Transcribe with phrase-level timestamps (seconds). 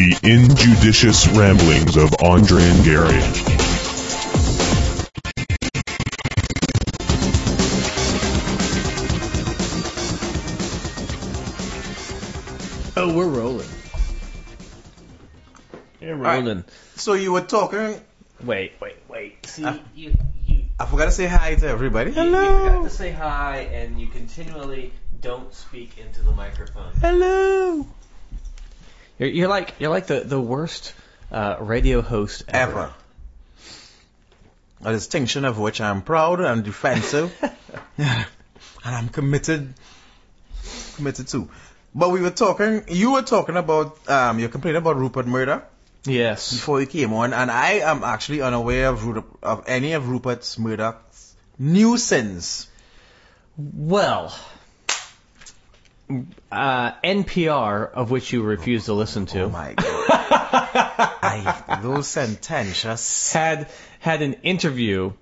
[0.00, 3.20] The injudicious ramblings of Andre and Gary.
[12.96, 13.68] Oh, we're rolling.
[16.00, 16.38] You're right.
[16.42, 16.64] rolling.
[16.96, 18.00] So you were talking.
[18.42, 19.46] Wait, wait, wait.
[19.46, 20.14] See, Uh, you,
[20.46, 22.10] you, I forgot to say hi to everybody.
[22.10, 22.64] you, you Hello.
[22.82, 26.92] have to say hi, and you continually don't speak into the microphone.
[27.00, 27.86] Hello.
[29.20, 30.94] You're, you're like you're like the the worst
[31.30, 32.70] uh, radio host ever.
[32.70, 32.94] Ever.
[34.82, 37.30] A distinction of which I'm proud and defensive,
[37.98, 38.26] and
[38.82, 39.74] I'm committed,
[40.96, 41.50] committed to.
[41.94, 42.84] But we were talking.
[42.88, 43.98] You were talking about.
[44.08, 45.68] Um, you're complaining about Rupert Murdoch
[46.06, 46.52] Yes.
[46.54, 51.34] before you came on, and I am actually unaware of of any of Rupert's Murdoch's
[51.58, 52.66] nuisance.
[53.58, 54.34] Well,
[56.50, 59.86] uh, NPR, of which you refuse to listen to, Oh my god.
[61.22, 63.32] I, those sententious.
[63.32, 63.68] had
[64.00, 65.12] had an interview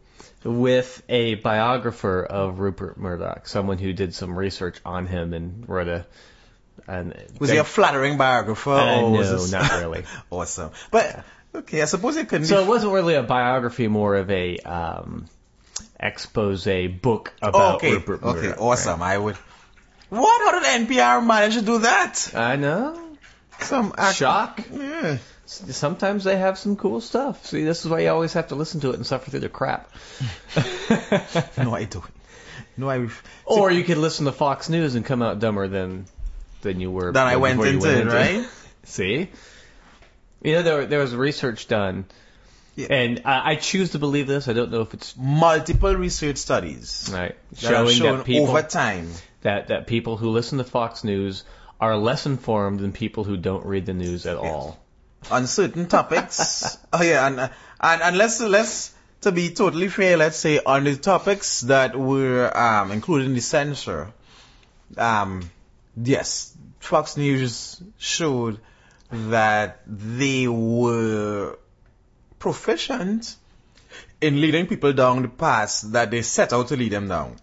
[0.44, 5.88] with a biographer of Rupert Murdoch, someone who did some research on him and wrote
[5.88, 6.06] a.
[6.86, 8.70] An, Was he a flattering biographer?
[8.70, 10.04] Uh, or no, this- not really.
[10.30, 10.70] awesome.
[10.90, 12.62] But, okay, I suppose it couldn't So be.
[12.62, 15.26] it wasn't really a biography, more of a um,
[16.00, 16.64] expose
[17.02, 18.44] book about okay, Rupert Murdoch.
[18.44, 19.02] okay, awesome.
[19.02, 19.36] I would.
[20.10, 20.40] What?
[20.52, 22.32] How did NPR manage to do that?
[22.34, 22.98] I know.
[23.60, 24.64] Some act- Shock.
[24.72, 25.18] Yeah.
[25.46, 27.46] Sometimes they have some cool stuff.
[27.46, 29.48] See, this is why you always have to listen to it and suffer through the
[29.48, 29.90] crap.
[31.56, 32.04] No, I don't.
[32.76, 33.08] No, I.
[33.44, 36.06] or you could listen to Fox News and come out dumber than
[36.62, 37.12] than you were.
[37.12, 38.46] Then I went before you into it, right?
[38.84, 39.30] See,
[40.42, 42.04] you know there there was research done,
[42.76, 42.86] Yeah.
[42.90, 44.48] and I, I choose to believe this.
[44.48, 49.10] I don't know if it's Multiple research studies right showing shown that people over time.
[49.48, 51.42] That that people who listen to Fox News
[51.80, 54.78] are less informed than people who don't read the news at all.
[55.30, 56.76] on certain topics.
[56.92, 57.40] oh yeah, and
[57.80, 62.54] and and let's let's to be totally fair, let's say on the topics that were
[62.54, 64.12] um, included in the censor.
[64.98, 65.50] Um,
[65.96, 68.60] yes, Fox News showed
[69.10, 71.58] that they were
[72.38, 73.34] proficient
[74.20, 77.36] in leading people down the path that they set out to lead them down.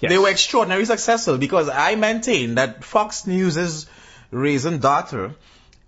[0.00, 0.10] Yes.
[0.10, 3.86] They were extraordinarily successful because I maintain that Fox News's
[4.30, 5.34] raison d'etre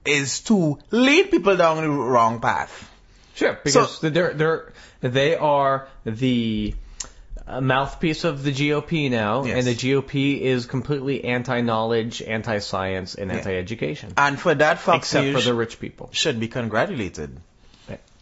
[0.04, 2.90] is to lead people down the wrong path.
[3.34, 6.74] Sure, because they're they're they are the
[7.46, 9.58] uh, mouthpiece of the GOP now, Yes.
[9.58, 13.36] and the GOP is completely anti-knowledge, anti-science, and Yeah.
[13.38, 16.10] anti-education, And for that, Fox except News for the rich people.
[16.12, 17.38] should be congratulated.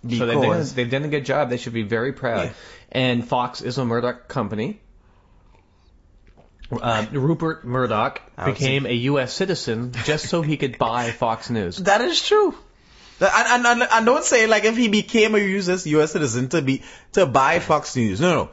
[0.08, 1.50] So they've done, they've done a good job.
[1.50, 2.44] They should be very proud.
[2.46, 2.52] Yeah.
[2.92, 4.78] And Fox is a Murdoch company.
[6.70, 9.32] Uh, Rupert Murdoch became a U.S.
[9.32, 11.76] citizen just so he could buy Fox News.
[11.76, 12.54] That is true.
[13.20, 16.62] And, and, and, and don't say like if he became a US, US citizen to
[16.62, 16.82] be
[17.12, 18.20] to buy Fox News.
[18.20, 18.50] No, no.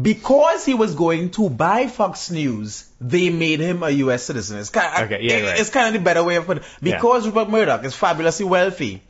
[0.00, 4.22] Because he was going to buy Fox News, they made him a U.S.
[4.22, 4.58] citizen.
[4.60, 5.58] It's kind of, Okay, yeah, right.
[5.60, 6.68] it's kind of the better way of putting it.
[6.80, 9.02] Because Rupert Murdoch is fabulously wealthy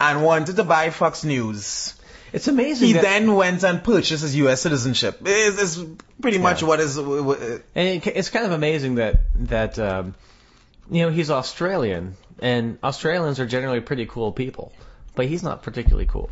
[0.00, 1.94] and wanted to buy Fox News,
[2.32, 2.86] It's amazing.
[2.88, 4.60] he then went and purchased his U.S.
[4.62, 5.20] citizenship.
[5.24, 5.78] It's,
[6.20, 6.68] pretty much Yeah.
[6.68, 6.96] what is.
[6.98, 10.14] Uh, And it, it's kind of amazing that that um,
[10.90, 14.72] you know he's Australian, and Australians are generally pretty cool people,
[15.14, 16.30] but he's not particularly cool.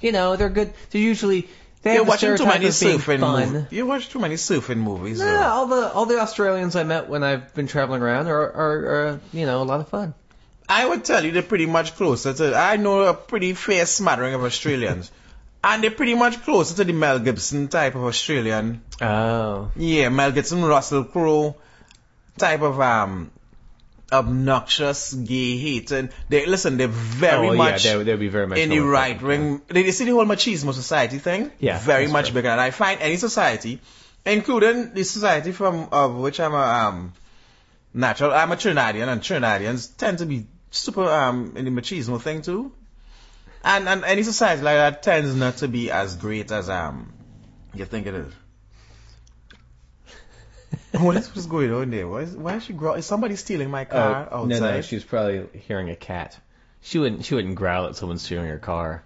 [0.00, 0.72] You know, they're good.
[0.90, 1.48] They're usually
[1.82, 3.52] they you're watching too many of surfing fun.
[3.52, 3.72] movies.
[3.72, 5.18] You watch too many surfing movies.
[5.18, 5.42] No, though.
[5.42, 9.20] all the all the Australians I met when I've been traveling around are, are, are
[9.32, 10.14] you know a lot of fun.
[10.68, 12.54] I would tell you they're pretty much closer to.
[12.56, 15.10] I know a pretty fair smattering of Australians,
[15.64, 18.82] and they're pretty much closer to the Mel Gibson type of Australian.
[19.00, 21.56] Oh, Yeah, Mel Gibson, Russell Crowe
[22.36, 23.30] type of um
[24.12, 25.90] obnoxious gay hate.
[25.90, 28.80] And they listen, they're very oh, much yeah, they they'd be very much in the
[28.80, 29.62] right wing.
[29.68, 31.50] They, they see the whole machismo society thing.
[31.58, 32.34] Yeah, very much true.
[32.34, 32.48] bigger.
[32.48, 33.80] And I find any society,
[34.24, 37.12] including the society from of which I'm a um
[37.94, 38.32] natural.
[38.32, 42.72] I'm a Trinidadian, and Trinidadians tend to be super um in the machismo thing too.
[43.64, 47.12] And and any society like that tends not to be as great as um
[47.74, 48.32] you think it is.
[51.00, 52.08] what is what's going on there?
[52.08, 52.94] Why is, why is she grow?
[52.94, 54.60] Is somebody stealing my car Oh, outside?
[54.60, 56.38] no, no, she's probably hearing a cat.
[56.82, 59.02] She wouldn't she wouldn't growl at someone stealing her car,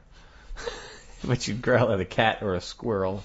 [1.25, 3.23] but she'd growl at a cat or a squirrel.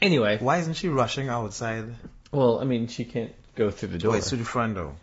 [0.00, 1.86] Anyway, Why isn't she rushing outside?
[2.30, 4.16] well, I mean, she can't go through the door.
[4.16, 4.94] it's to the front door.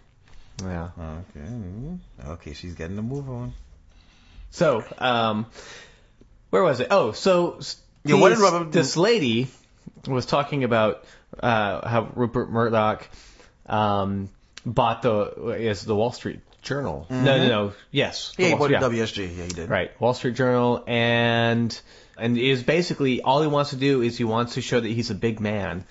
[0.62, 0.90] Yeah.
[0.98, 1.46] Okay.
[1.46, 3.54] mm, Okay, she's getting the move on.
[4.52, 5.48] So, um,
[6.50, 6.88] where was it?
[6.92, 7.60] Oh, so
[8.04, 9.48] Yeah, what did Robert this lady
[10.08, 11.06] was talking about
[11.40, 13.08] uh, how Rupert Murdoch
[13.66, 14.30] um,
[14.66, 17.08] bought the is the Wall Street Journal.
[17.10, 17.74] No, no, no.
[17.92, 18.34] Yes.
[18.38, 18.80] Yeah, he bought yeah.
[18.80, 19.36] WSJ.
[19.36, 19.70] Yeah, he did.
[19.70, 21.80] Right, Wall Street Journal, and
[22.18, 25.10] and is basically all he wants to do is he wants to show that he's
[25.10, 25.86] a big man,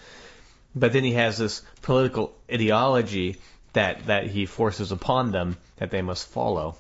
[0.75, 3.37] but then he has this political ideology
[3.73, 6.77] that that he forces upon them that they must follow.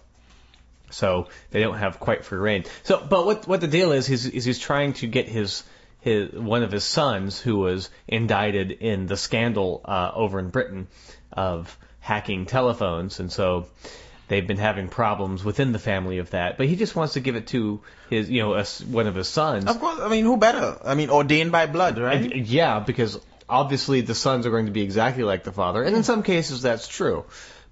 [0.91, 2.65] So they don't have quite free reign.
[2.83, 5.65] So, but what what the deal is, is, is he's trying to get his
[6.01, 10.89] his one of his sons who was indicted in the scandal uh, over in Britain
[11.33, 13.67] of hacking telephones, and so
[14.29, 16.59] they've been having problems within the family of that.
[16.59, 17.81] But he just wants to give it to
[18.11, 19.67] his, you know, a one of his sons.
[19.67, 20.01] Of course.
[20.01, 20.79] I mean, who better?
[20.85, 22.33] I mean, ordained by blood, right?
[22.33, 23.19] And- yeah, because
[23.49, 26.63] obviously the sons are going to be exactly like the father, and in some cases
[26.63, 27.25] that's true.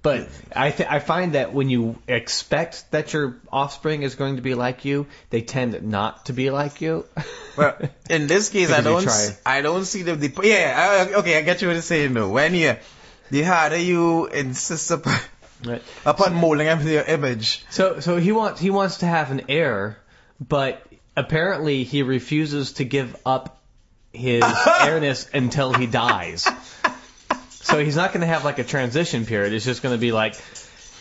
[0.02, 4.42] But I th- I find that when you expect that your offspring is going to
[4.42, 7.04] be like you, they tend not to be like you.
[7.54, 7.76] Well,
[8.08, 9.12] in this case, I don't, try.
[9.12, 10.74] s- I don't see the, the yeah,
[11.08, 12.30] I- uh, okay, I get you what you're saying though.
[12.30, 12.76] When you,
[13.30, 15.18] the harder you insist upon,
[15.62, 15.82] Right.
[16.06, 17.62] upon molding him to your image.
[17.68, 19.98] So so he wants he wants to have an heir,
[20.40, 20.82] but
[21.14, 23.59] apparently he refuses to give up
[24.12, 24.44] his
[24.80, 26.48] heirness until he dies.
[27.48, 29.52] So he's not going to have like a transition period.
[29.52, 30.34] It's just going to be like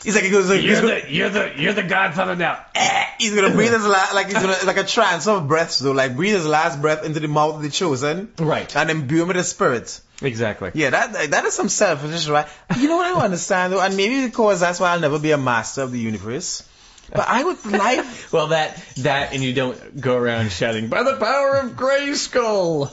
[0.04, 2.64] He's like, he goes, he's you're gonna, the you're the you're the godfather now.
[3.20, 6.16] he's gonna breathe his last, like he's gonna, like a transfer of breaths though, like
[6.16, 8.32] breathe his last breath into the mouth of the chosen.
[8.40, 8.74] Right.
[8.76, 10.00] And imbue him with the spirit.
[10.22, 10.72] Exactly.
[10.74, 12.48] Yeah, that that is some selfishness, right?
[12.78, 15.32] You know what I don't understand though, and maybe because that's why I'll never be
[15.32, 16.66] a master of the universe.
[17.12, 21.16] But I would like, Well, that that and you don't go around shouting by the
[21.16, 22.92] power of Grayskull.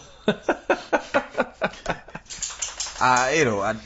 [3.00, 3.78] Uh, you know, and,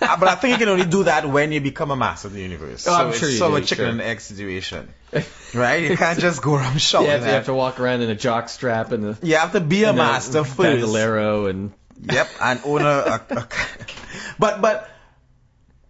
[0.00, 2.34] uh, but I think you can only do that when you become a master of
[2.34, 2.86] the universe.
[2.86, 3.90] Oh, so I'm it's sure you sort of a chicken sure.
[3.90, 4.88] and egg situation,
[5.54, 5.82] right?
[5.82, 7.08] You can't just go around shouting.
[7.08, 9.60] Yeah, you have to walk around in a jock strap and a, You have to
[9.60, 10.56] be a and a master first.
[10.56, 11.72] bandolero and
[12.12, 13.48] Yep, and own a, a, a
[14.38, 14.88] but but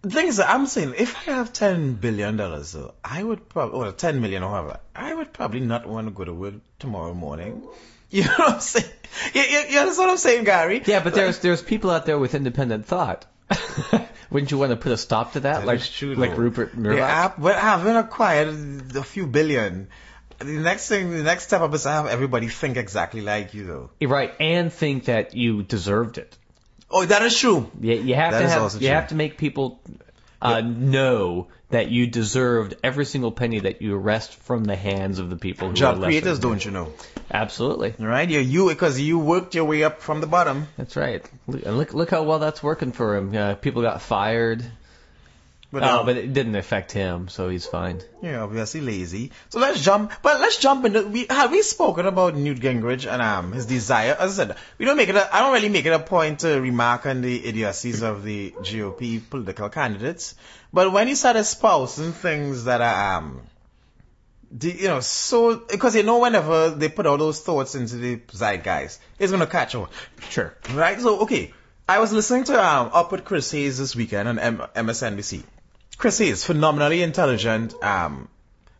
[0.01, 3.47] the thing is that I'm saying if I have ten billion dollars, though, I would
[3.49, 6.55] probably or ten million or whatever, I would probably not want to go to work
[6.79, 7.61] tomorrow morning.
[8.11, 8.85] You know what I'm saying?
[9.33, 10.81] You, you, you understand what I'm saying, Gary?
[10.85, 13.25] Yeah, but there's there's people out there with independent thought.
[14.31, 16.37] Wouldn't you want to put a stop to that, That like is true, like though.
[16.37, 16.97] Rupert Murdoch?
[16.99, 19.89] Yeah, but having acquired a few billion,
[20.37, 23.65] the next thing, the next step up is to have everybody think exactly like you,
[23.65, 23.89] though.
[23.99, 26.37] You're right, and think that you deserved it.
[26.91, 27.69] Oh, that is true.
[27.79, 28.95] You, you have That to is have also you true.
[28.95, 29.81] have to make people
[30.41, 35.29] uh, know that you deserved every single penny that you wrest from the hands of
[35.29, 36.93] the people who are Job creators, don't you know?
[37.31, 38.27] Absolutely, Right?
[38.29, 40.67] You're you because you worked your way up from the bottom.
[40.77, 41.23] that's right.
[41.47, 43.35] Look- And look look how well that's working for him.
[43.35, 44.63] Uh, people got fired.
[45.71, 48.01] But, oh, um, but it didn't affect him, so he's fine.
[48.23, 49.31] Yeah, obviously lazy.
[49.49, 53.21] So let's jump, but let's jump into, we, have we spoken about Newt Gingrich and,
[53.21, 54.15] um, his desire?
[54.19, 56.39] As I said, we don't make it a, I don't really make it a point
[56.39, 60.33] to remark on the idiocies of the GOP political candidates.
[60.73, 63.41] But when you start espousing things that are, um,
[64.51, 68.19] the, you know, so, because you know whenever they put all those thoughts into the
[68.31, 69.87] zeitgeist, it's gonna catch on.
[70.29, 70.55] Sure.
[70.73, 70.99] Right?
[70.99, 71.53] So, okay.
[71.87, 75.43] I was listening to um, Up with Chris Hayes this weekend on M- MSNBC.
[75.99, 78.27] Chris is phenomenally intelligent um,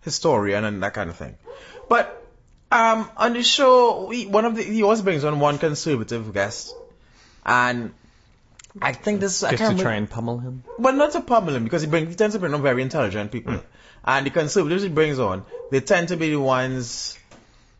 [0.01, 1.35] historian and that kind of thing.
[1.87, 2.15] But
[2.71, 6.73] um, on the show, we, one of the he always brings on one conservative guest,
[7.45, 7.93] and
[8.81, 10.63] I think this I Just can't to try and pummel him.
[10.79, 13.31] but not to pummel him because he, bring, he tends to bring on very intelligent
[13.31, 13.53] people.
[13.55, 13.65] Hmm.
[14.05, 17.17] And the conservatives he brings on, they tend to be the ones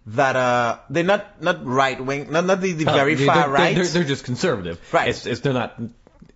[0.07, 3.35] that are, they're not, not right wing, not, not the, the very Uh, they're, far
[3.43, 3.75] they're, right.
[3.75, 4.81] They're, they're just conservative.
[4.91, 5.09] Right.
[5.09, 5.89] It's, it's they're not i-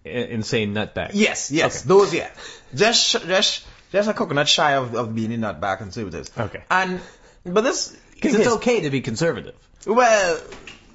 [0.05, 1.13] insane nutbags.
[1.15, 1.88] Yes, yes, Okay.
[1.88, 2.29] those, yeah.
[2.75, 6.31] Just, just, just a coconut shy of, of being not back conservatives.
[6.38, 6.63] Okay.
[6.69, 7.00] And,
[7.45, 9.55] but this, Because it's okay to be conservative.
[9.86, 10.38] Well,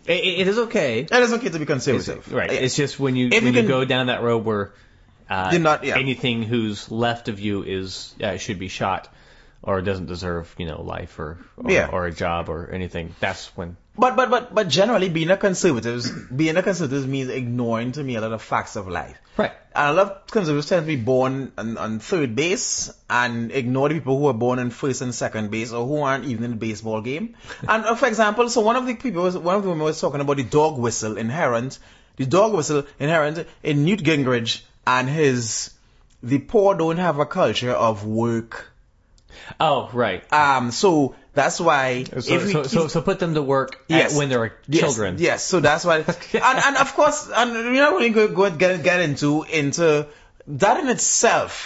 [0.07, 1.01] It, it is okay.
[1.01, 2.33] it is okay to be conservative.
[2.33, 2.51] Right.
[2.51, 2.61] Yeah.
[2.61, 4.73] It's just when you If when you you, go down that road where
[5.29, 5.99] uh, not- yeah.
[5.99, 9.09] anything who's left of you is uh, should be shot
[9.63, 11.91] or doesn't deserve you know life or or, Yeah.
[11.93, 13.15] or a job or anything.
[13.21, 17.93] That's when But but but but generally, being a conservative, being a conservative means ignoring
[17.93, 19.19] to me a lot of facts of life.
[19.37, 19.53] right.
[19.75, 23.89] And a lot of conservatives tend to be born on, on third base and ignore
[23.89, 26.51] the people who are born in first and second base or who aren't even in
[26.53, 27.35] the baseball game.
[27.69, 30.01] and uh, for example, so one of the people, was, one of the women was
[30.01, 31.79] talking about the dog whistle inherent,
[32.17, 35.73] the dog whistle inherent in Newt Gingrich and his,
[36.23, 38.73] the poor don't have a culture of work.
[39.61, 40.31] Oh right.
[40.33, 43.75] Um, so that's why So, if we so, keep- so so put them to work
[43.89, 44.17] Yes.
[44.21, 45.17] when they're Yes, children.
[45.19, 45.99] Yes, so that's why,
[46.51, 50.07] and, and of course, and we're not really going to go get, get into into
[50.65, 51.61] that in itself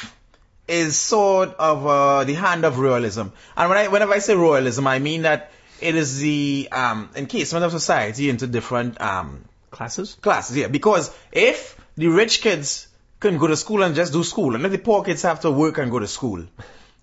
[0.68, 3.32] is sort of uh, the hand of royalism.
[3.56, 5.50] And when I whenever I say royalism, I mean that
[5.80, 10.16] it is the um, encasement of society into different um, Classes.
[10.20, 10.56] classes.
[10.56, 12.86] Yeah, because if the rich kids
[13.20, 15.50] can go to school and just do school, and let the poor kids have to
[15.50, 16.44] work and go to school.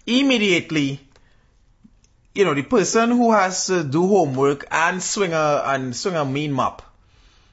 [0.05, 0.99] Immediately,
[2.33, 6.25] you know, the person who has to do homework and swing a and swing a
[6.25, 6.83] mean mop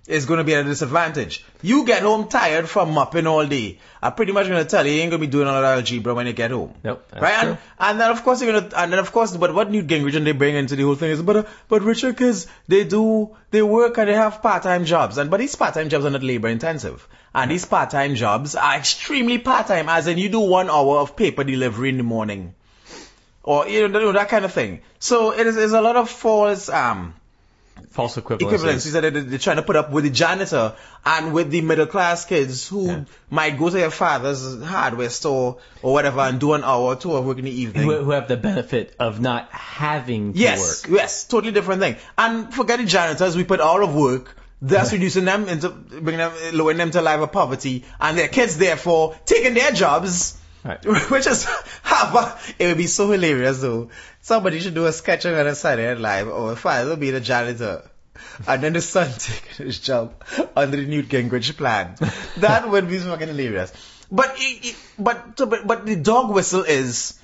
[0.06, 1.44] is going to be at a disadvantage.
[1.62, 3.78] You get home tired from mopping all day.
[4.00, 6.14] I'm pretty much going to tell you, you ain't going to be doing that algebra
[6.14, 6.74] when you get home.
[6.84, 7.10] Nope.
[7.12, 7.40] Right?
[7.40, 7.50] true.
[7.50, 10.14] And, and then of course you're gonna, and then of course, but what Newt Gingrich
[10.14, 13.34] and they bring into the whole thing is, but, uh, but richer kids, they do,
[13.50, 15.18] they work and they have part-time jobs.
[15.18, 17.08] And, but these part-time jobs are not labor intensive.
[17.34, 21.42] And these part-time jobs are extremely part-time, as in you do one hour of paper
[21.42, 22.54] delivery in the morning.
[23.46, 24.80] Or, you know, that kind of thing.
[24.98, 27.14] So it is, a lot of false, um,
[27.90, 28.38] False equivalency.
[28.40, 30.74] equivalencies that they're, trying to put up with the janitor
[31.04, 33.00] and with the middle class kids who Yeah.
[33.30, 37.14] might go to their father's hardware store or whatever and do an hour or two
[37.14, 37.84] of work in the evening.
[37.84, 40.98] Who, who have the benefit of not having to yes, work.
[40.98, 41.96] yes, totally different thing.
[42.18, 44.36] And forget the janitors, we put all of work.
[44.62, 48.56] That's reducing them into bringing them, lowering them to life of poverty, and their kids
[48.56, 50.36] therefore taking their jobs,
[50.66, 50.84] Right.
[51.10, 51.46] which is.
[52.58, 53.90] It would be so hilarious though.
[54.20, 57.20] Somebody should do a sketch on side of life, or a oh, father be the
[57.20, 57.88] janitor,
[58.46, 60.24] and then the son taking his job
[60.56, 61.96] under the Newt Gingrich plan.
[62.38, 63.72] That would be fucking hilarious.
[64.10, 67.18] But it, it, but but but the dog whistle is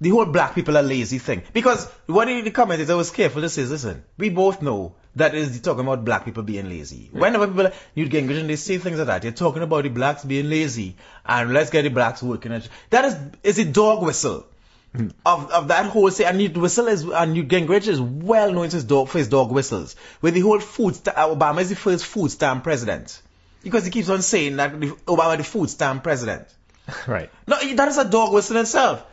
[0.00, 1.42] the whole black people are lazy thing.
[1.52, 5.56] Because what the commentator was careful to say is, listen, we both know that is
[5.56, 7.08] the talking about black people being lazy.
[7.12, 10.24] Whenever people, Newt Gingrich, and they say things like that, you're talking about the blacks
[10.24, 12.62] being lazy, and let's get the blacks working.
[12.90, 14.46] That is, is a dog whistle.
[14.94, 15.08] Hmm.
[15.24, 18.68] Of, of that whole say, and Newt whistle is, and Newt Gingrich is well known
[18.68, 19.96] for his dog, for his dog whistles.
[20.20, 23.20] With the whole food, sta- Obama is the first food stamp president.
[23.62, 26.46] Because he keeps on saying that the, Obama the food stamp president.
[27.06, 27.30] Right.
[27.46, 29.04] No, that is a dog whistle in itself,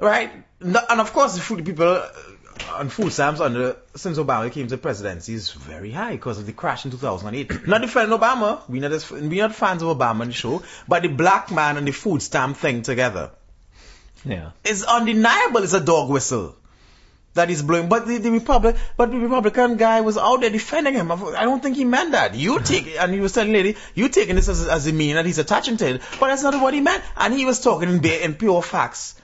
[0.00, 0.32] right?
[0.60, 2.02] No, and of course, the food people
[2.80, 6.52] on food stamps under since Obama came to presidency is very high because of the
[6.52, 7.66] crash in 2008.
[7.66, 11.08] not defending Obama, we not we not fans of Obama on the show, but the
[11.08, 13.30] black man and the food stamp thing together
[14.24, 14.50] Yeah.
[14.64, 15.62] is undeniable.
[15.62, 16.56] It's a dog whistle
[17.34, 17.88] that he's blowing.
[17.88, 21.12] But the, the Republic, but the Republican guy was out there defending him.
[21.12, 22.34] I don't think he meant that.
[22.34, 25.26] You take and he was telling lady, you taking this as, as a mean that
[25.26, 27.02] he's attaching to it, but that's not what he meant.
[27.16, 29.20] And he was talking in, in pure facts.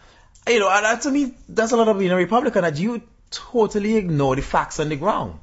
[0.49, 3.01] You know, and that, to me, that's a lot of being a Republican that you
[3.33, 5.39] totally ignore the facts on the ground.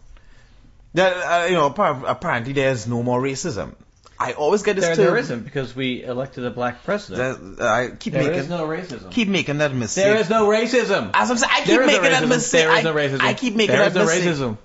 [0.93, 3.74] That uh, you know, apparently there's no more racism.
[4.22, 5.05] I always get this There, term.
[5.05, 7.58] there isn't because we elected a black president.
[7.58, 9.12] that- I keep There making is no racism.
[9.12, 10.03] keep making that mistake.
[10.05, 11.12] there is no racism.
[11.13, 12.65] As I'm saying, I keep There is no making that mistake.
[12.65, 13.22] There is no racism.
[13.22, 14.24] I keep making There is that no mistake.
[14.25, 14.58] racism.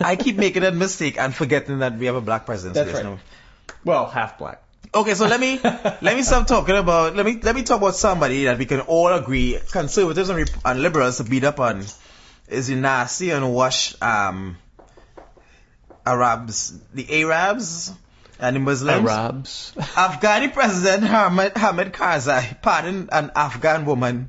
[0.00, 2.74] I keep making that mistake and forgetting that we have a black president.
[2.74, 3.04] That's right.
[3.04, 3.18] no-
[3.84, 4.62] well, half black.
[4.94, 7.96] Okay, so let me let me stop talking about let me let me talk about
[7.96, 11.82] somebody that we can all agree conservatives and, and liberals to beat up on
[12.52, 14.56] is the nasty and wash um
[16.04, 17.92] Arabs, the Arabs
[18.40, 19.08] and the Muslims.
[19.08, 19.72] Arabs.
[19.78, 24.28] Afghani President Hamid, Hamid Karzai pardoned an Afghan woman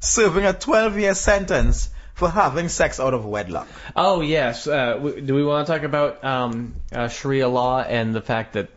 [0.00, 3.66] serving a 12-year sentence for having sex out of wedlock.
[3.96, 4.66] Oh yes.
[4.66, 8.52] Uh, w- do we want to talk about um, uh, Sharia law and the fact
[8.52, 8.68] that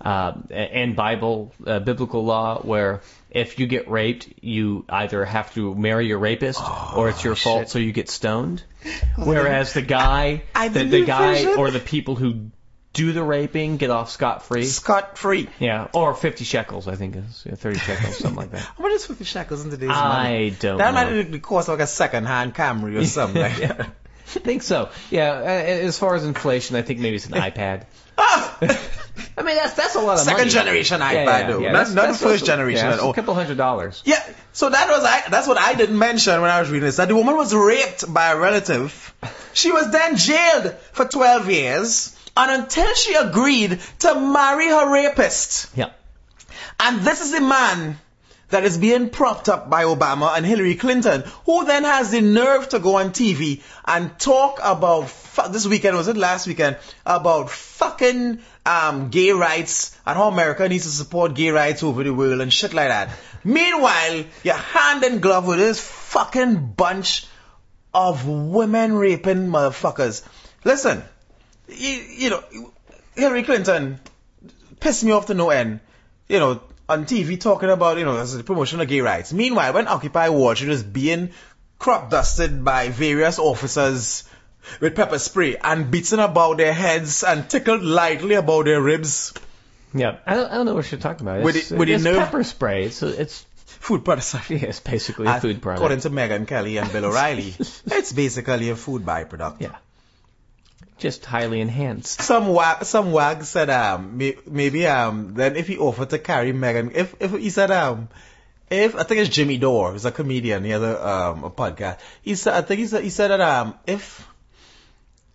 [0.00, 3.00] uh, and Bible uh, biblical law where
[3.36, 6.58] if you get raped, you either have to marry your rapist
[6.96, 8.62] or it's your oh, fault, so you get stoned.
[9.18, 11.58] Whereas the guy, I the, the guy it.
[11.58, 12.50] or the people who
[12.94, 14.64] do the raping get off scot free.
[14.64, 15.50] Scot free.
[15.58, 18.60] Yeah, or 50 shekels, I think is yeah, 30 shekels, something like that.
[18.76, 20.46] How much is 50 shekels in today's money?
[20.46, 21.16] I don't That know.
[21.16, 23.80] might be cost like a second-hand Camry or something like that.
[23.80, 24.88] I think so.
[25.10, 27.84] Yeah, as far as inflation, I think maybe it's an iPad.
[28.18, 30.50] I mean, that's that's a lot of Second money.
[30.50, 31.58] generation Yeah, iPad, yeah, though.
[31.60, 33.10] yeah, Not, that's- not that's the first also- generation yeah, at all.
[33.10, 34.02] A couple hundred dollars.
[34.04, 35.28] Yeah, so that was I.
[35.28, 36.96] That's what I didn't mention when I was reading this.
[36.96, 39.14] That the woman was raped by a relative.
[39.52, 45.68] She was then jailed for 12 years, and until she agreed to marry her rapist.
[45.76, 45.90] Yeah.
[46.80, 47.98] And this is the man
[48.48, 52.68] that is being propped up by Obama and Hillary Clinton, who then has the nerve
[52.70, 55.12] to go on TV and talk about
[55.50, 60.84] this weekend was it last weekend about fucking um, gay rights and how America needs
[60.84, 63.10] to support gay rights over the world and shit like that.
[63.44, 67.26] Meanwhile, you're hand in glove with this fucking bunch
[67.92, 70.22] of women raping motherfuckers.
[70.64, 71.02] Listen,
[71.68, 72.42] you, you know,
[73.14, 74.00] Hillary Clinton
[74.80, 75.80] pissed me off to no end.
[76.28, 79.32] You know, on TV talking about, you know, the promotion of gay rights.
[79.32, 81.30] Meanwhile, when Occupy Wall Street is being
[81.78, 84.24] crop dusted by various officers
[84.80, 89.34] with pepper spray and beaten about their heads and tickled lightly about their ribs,
[89.94, 90.18] Yeah.
[90.26, 91.42] I don't, I don't know what you're talking about.
[91.42, 92.84] With It's, the- with it's pepper spray.
[92.84, 94.34] It's it's food product.
[94.50, 95.78] yeah, it's basically a uh, food product.
[95.80, 99.60] According to Megyn Kelly and Bill O'Reilly, it's basically a food byproduct.
[99.60, 99.76] yeah.
[100.98, 102.22] Just highly enhanced.
[102.22, 106.52] Some wag, some wag said um may, maybe um then if he offered to carry
[106.52, 108.08] Megyn if if he said um
[108.70, 111.98] if I think it's Jimmy Dore, he's a comedian, he has a um a podcast.
[112.22, 114.26] He said I think he said he said that um if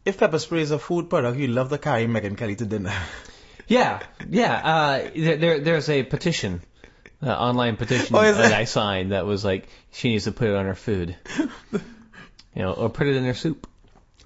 [0.04, 2.94] if pepper spray is a food product, he'd love to carry Megyn Kelly to dinner.
[3.68, 4.54] Yeah, yeah.
[4.54, 6.62] Uh, there, there, there's a petition,
[7.24, 8.52] uh, online petition Oh, that?
[8.52, 11.16] I signed that was like she needs to put it on her food,
[11.72, 11.80] you
[12.56, 13.68] know, or put it in her soup.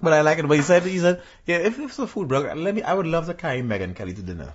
[0.00, 0.46] But I like it.
[0.46, 3.06] But he said he said yeah if it's a food product, let me I would
[3.06, 4.52] love to carry Megyn Kelly to dinner.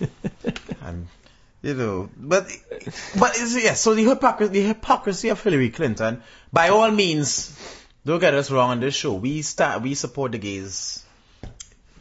[0.82, 1.08] and
[1.62, 2.46] you know, but
[3.18, 3.74] but it's, yeah.
[3.74, 6.22] So the hypocrisy, the hypocrisy of Hillary Clinton.
[6.52, 7.58] By all means,
[8.04, 9.14] don't get us wrong on this show.
[9.14, 11.04] We start we support the gays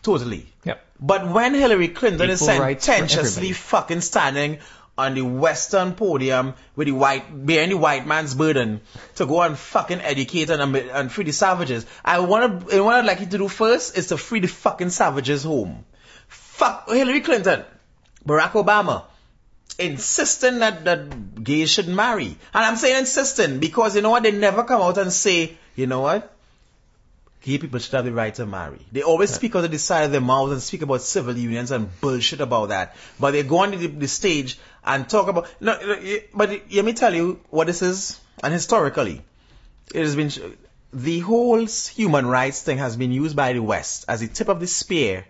[0.04, 0.46] totally.
[0.66, 0.86] Yep.
[1.00, 4.60] But when Hillary Clinton is Equal sententiously fucking standing
[4.98, 8.82] on the Western podium with the white, bearing the white man's burden
[9.16, 13.20] to go and fucking educate and, and free the savages, I wanna, what I'd like
[13.20, 15.86] you to do first is to free the fucking savages home.
[16.28, 17.64] Fuck Hillary Clinton,
[18.26, 19.06] Barack Obama,
[19.80, 22.38] insisting that, that gays should marry.
[22.54, 24.24] And I'm saying insisting because you know what?
[24.24, 26.33] They never come out and say, you know what?
[27.44, 28.80] Gay people should have the right to marry.
[28.94, 31.72] They always speak out of the side of their mouths and speak about civil unions
[31.72, 32.96] and bullshit about that.
[33.20, 35.48] But they go on the, the stage and talk about.
[35.60, 35.78] No,
[36.34, 38.20] but let me tell you what this is.
[38.42, 39.22] And historically,
[39.94, 40.32] it has been
[40.94, 44.60] the whole human rights thing has been used by the West as the tip of
[44.62, 45.26] the spear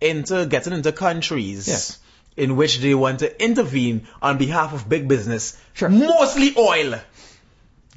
[0.00, 1.98] into getting into countries Yes.
[2.36, 5.58] in which they want to intervene on behalf of big business.
[5.74, 5.88] Sure.
[5.90, 7.00] Mostly oil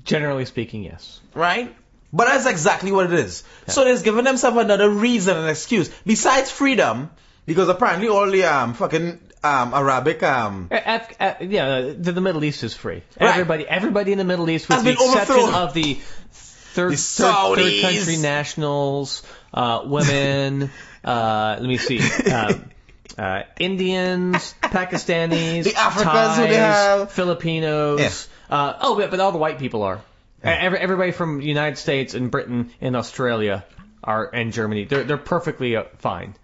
[0.04, 1.20] Generally speaking, yes.
[1.34, 1.76] right?
[2.14, 3.44] But that's exactly what it is.
[3.68, 7.10] So they've given themselves another reason and excuse besides freedom,
[7.46, 12.44] because apparently all the um fucking um Arabic um Af- Af- yeah, the, the Middle
[12.44, 13.04] East is free.
[13.20, 13.30] Right.
[13.32, 15.62] Everybody, everybody in the Middle East, with Has the been exception overthrown.
[15.68, 15.94] of the
[16.32, 19.24] third, The third, third country nationals,
[19.54, 20.72] uh, women.
[21.04, 22.00] uh, let me see.
[22.32, 22.70] Um,
[23.18, 27.12] uh, Indians, Pakistanis, The Africans Thais, who they have.
[27.12, 28.28] Filipinos.
[28.50, 30.00] Uh, oh, but, but all the white people are.
[30.48, 33.66] Every, everybody from the United States and Britain and Australia
[34.04, 34.86] are and Germany.
[34.86, 36.36] They're they're perfectly uh, fine.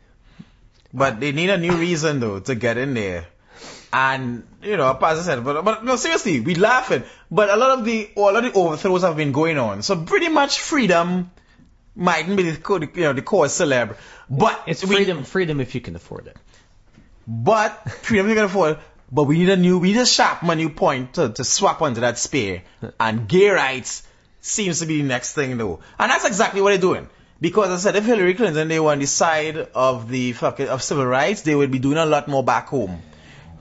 [0.94, 3.26] but they need a new reason though to get in there.
[3.92, 7.04] And you know, as I said, but but no, seriously, we laughing.
[7.30, 9.82] But a lot of the a lot of the overthrows have been going on.
[9.84, 11.32] So pretty much freedom
[11.96, 13.96] mightn't be the you know the cause celeb,
[14.30, 16.38] but It's we- freedom freedom if you can afford it.
[17.28, 18.80] But freedom you can afford.
[19.14, 21.84] But we need a new, we need a sharp a new point to, to swap
[21.84, 22.64] onto that spear.
[23.00, 24.02] And gay rights
[24.42, 25.82] seems to be the next thing though.
[26.00, 27.08] And that's exactly what they're doing.
[27.40, 30.82] Because I said if Hillary Clinton they were on the side of the fucking of
[30.82, 33.02] civil rights, they would be doing a lot more back home.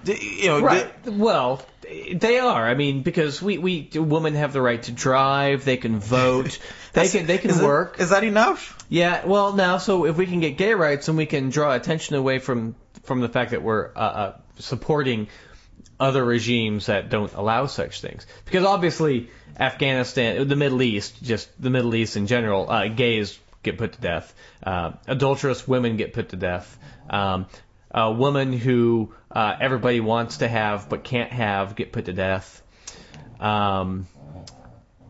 [0.04, 0.90] They- you know, Right.
[1.06, 1.60] Well,
[2.14, 2.66] they are.
[2.66, 5.64] I mean, because we we women have the right to drive.
[5.64, 6.58] They can vote.
[6.94, 8.00] They can they can it- work.
[8.00, 8.78] Is that enough?
[8.88, 9.26] Yeah.
[9.26, 12.38] Well, now so if we can get gay rights, and we can draw attention away
[12.38, 15.28] from from the fact that we're uh, uh, supporting
[15.98, 18.26] other regimes that don't allow such things.
[18.44, 23.78] Because obviously, Afghanistan, the Middle East, just the Middle East in general, uh, gays get
[23.78, 24.34] put to death.
[24.62, 26.78] Uh, adulterous women get put to death.
[27.08, 27.46] Um,
[27.90, 32.62] a woman who uh, everybody wants to have but can't have get put to death.
[33.38, 34.06] Um,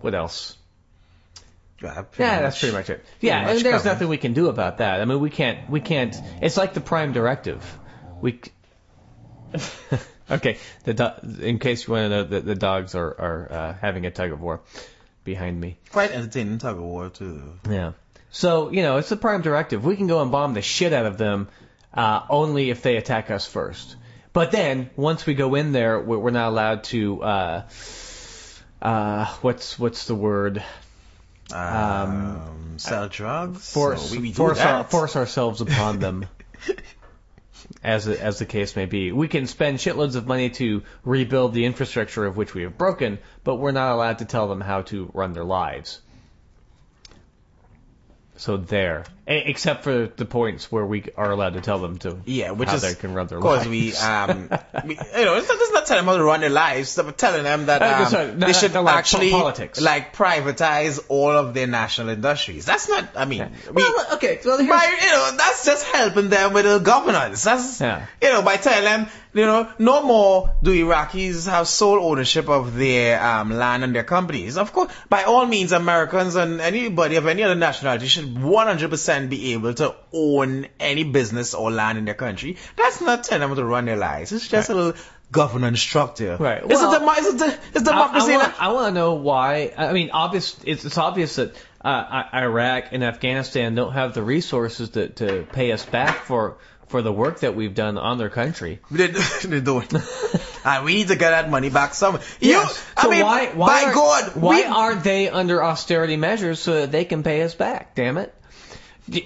[0.00, 0.56] what else?
[1.82, 3.04] Yeah, that's pretty much it.
[3.20, 3.84] Yeah, and there's covered.
[3.84, 5.00] nothing we can do about that.
[5.00, 6.14] I mean, we can't, we can't.
[6.40, 7.78] It's like the Prime Directive.
[8.20, 8.40] We.
[10.30, 13.74] okay, the do- in case you want to know, the, the dogs are are uh,
[13.80, 14.60] having a tug of war
[15.24, 15.78] behind me.
[15.90, 17.54] Quite entertaining tug of war too.
[17.68, 17.92] Yeah.
[18.30, 19.84] So you know, it's the Prime Directive.
[19.84, 21.48] We can go and bomb the shit out of them,
[21.94, 23.96] uh, only if they attack us first.
[24.32, 27.22] But then, once we go in there, we're we're not allowed to.
[27.22, 27.62] Uh,
[28.80, 30.62] uh, what's what's the word?
[31.52, 33.70] Um, sell drugs.
[33.70, 36.26] force So we, we force, our, force ourselves upon them.
[37.84, 41.52] As the, as the case may be, we can spend shitloads of money to rebuild
[41.52, 44.82] the infrastructure of which we have broken, but we're not allowed to tell them how
[44.82, 46.00] to run their lives.
[48.36, 52.50] So there, except for the points where we are allowed to tell them to Yeah,
[52.50, 53.68] which how is they can run their Because lives.
[53.68, 54.50] we, um,
[54.84, 57.16] we, you know, it's not, it's not telling them how to run their lives, but
[57.16, 59.80] telling them that Uh, um, sorry, no, they no, should no, like actually politics.
[59.80, 62.64] like privatize all of their national industries.
[62.66, 63.10] That's not.
[63.16, 66.64] I mean, we, well, okay, well here's, by, you know, that's just helping them with
[66.64, 67.44] the governance.
[67.44, 68.06] That's Yeah.
[68.20, 72.74] you know, by telling them, you know, no more do Iraqis have sole ownership of
[72.76, 74.58] their um, land and their companies.
[74.58, 79.52] Of course, by all means, Americans and anybody of any other nationality should 100% be
[79.52, 82.56] able to own any business or land in their country.
[82.76, 84.32] That's not telling them to run their lives.
[84.32, 86.36] It's just a little governance structure.
[86.38, 86.62] Right.
[86.62, 88.32] It's, Well, a demo- it's, a de- it's democracy.
[88.34, 89.72] I, I, want, to know why.
[89.76, 90.56] I mean, obvious.
[90.64, 95.72] It's, it's obvious that uh, Iraq and Afghanistan don't have the resources to, to pay
[95.72, 96.58] us back for
[96.92, 98.78] for the work that we've done on their country.
[98.90, 99.90] They, they don't.
[100.64, 102.22] and we need to get that money back somewhere.
[102.38, 106.16] You, I so mean, why, why by are, God, why we, aren't they under austerity
[106.16, 107.94] measures so that they can pay us back?
[107.94, 108.34] Damn it!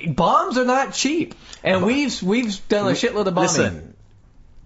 [0.06, 3.42] Bombs are not cheap, and we've we've done a shitload of bombing.
[3.46, 3.96] Listen,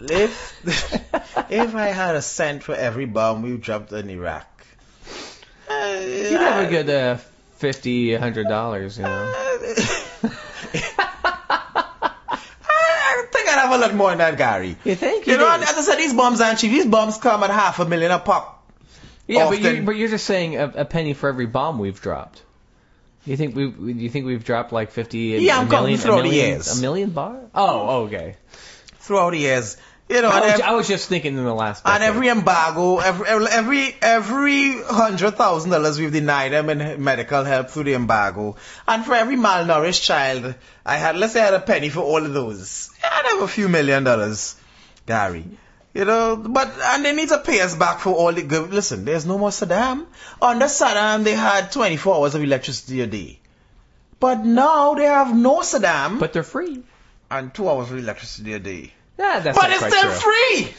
[0.01, 0.57] if
[1.51, 4.47] if I had a cent for every bomb we dropped in Iraq,
[5.69, 7.17] uh, You'd have a good uh,
[7.57, 9.33] fifty, hundred dollars, you know.
[12.33, 14.77] I think I'd have a lot more than that, Gary.
[14.85, 15.27] You think?
[15.27, 16.71] You you know, as I said, these bombs aren't cheap.
[16.71, 18.59] These bombs come at half a million a pop.
[19.27, 22.01] Yeah, but, often- you, but you're just saying a, a penny for every bomb we've
[22.01, 22.43] dropped.
[23.27, 23.71] You think we?
[23.71, 25.37] Do you think we've dropped like fifty?
[25.37, 26.79] a- Yeah, I'm a throughout the years.
[26.79, 27.39] A million bar?
[27.55, 28.37] Oh, oh, okay.
[28.99, 29.77] throughout the years.
[30.09, 31.83] You know, I was, ev- I was just thinking in the last.
[31.87, 37.71] and every embargo, every every every hundred thousand dollars we've denied them in medical help
[37.71, 38.57] through the embargo,
[38.89, 42.25] and for every malnourished child, I had let's say I had a penny for all
[42.27, 44.57] of those, I'd have a few million dollars,
[45.07, 45.45] Gary.
[45.93, 48.73] You know, but and they need to pay us back for all the good.
[48.73, 50.07] Listen, there's no more Saddam.
[50.41, 53.41] Under Saddam, they had 24 hours of electricity a day,
[54.21, 56.83] but now they have no Saddam but they're free.
[57.31, 58.93] and two hours of electricity a day.
[59.19, 60.21] Yeah, that's But not it's quite still true.
[60.21, 60.75] free.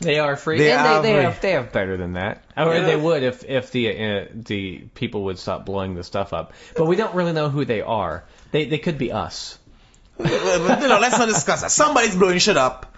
[0.00, 1.24] They are free, They and are they, they free.
[1.24, 2.44] have they have better than that.
[2.56, 2.86] Or Yeah.
[2.86, 6.52] they would if if the uh, the people would stop blowing the stuff up.
[6.76, 8.24] But we don't really know who they are.
[8.52, 9.58] They they could be us.
[10.16, 11.70] But, you know, let's not discuss that.
[11.72, 12.94] Somebody's blowing shit up,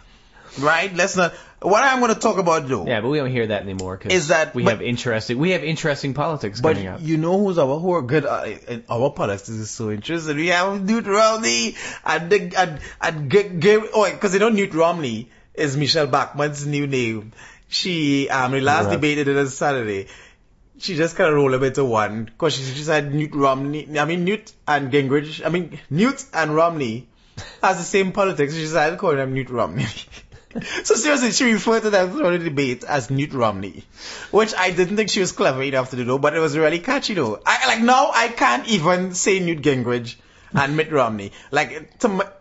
[0.61, 0.95] right?
[0.95, 1.33] Let's not.
[1.63, 4.13] What I'm going to talk about though, Yeah, but we don't hear that anymore because
[4.13, 7.01] Is that- we but- have interesting we have interesting politics but coming up.
[7.03, 8.47] you know who's our who are good uh,
[8.91, 10.37] our politics is so interesting.
[10.37, 15.31] We have Newt Romney and and and g- g- oh, because you know Newt Romney
[15.55, 17.33] is Michele Bachmann's new name.
[17.69, 18.93] She um the last Right.
[18.93, 20.09] debate did on Saturday.
[20.79, 23.99] She just kind of rolled a bit to one because she, she said Newt Romney.
[23.99, 25.45] I mean Newt and Gingrich.
[25.45, 27.09] I mean Newt and Romney
[27.63, 28.53] has the same politics.
[28.55, 29.87] She decided to call them Newt Romney.
[30.85, 33.85] so seriously, she referred to that throughout the debate as Newt Romney,
[34.31, 37.15] which I didn't think she was clever enough to do, but it was really catchy
[37.15, 37.41] though.
[37.45, 40.17] I like now I can't even say Newt Gingrich
[40.55, 41.33] and Mitt Romney.
[41.51, 42.33] Like to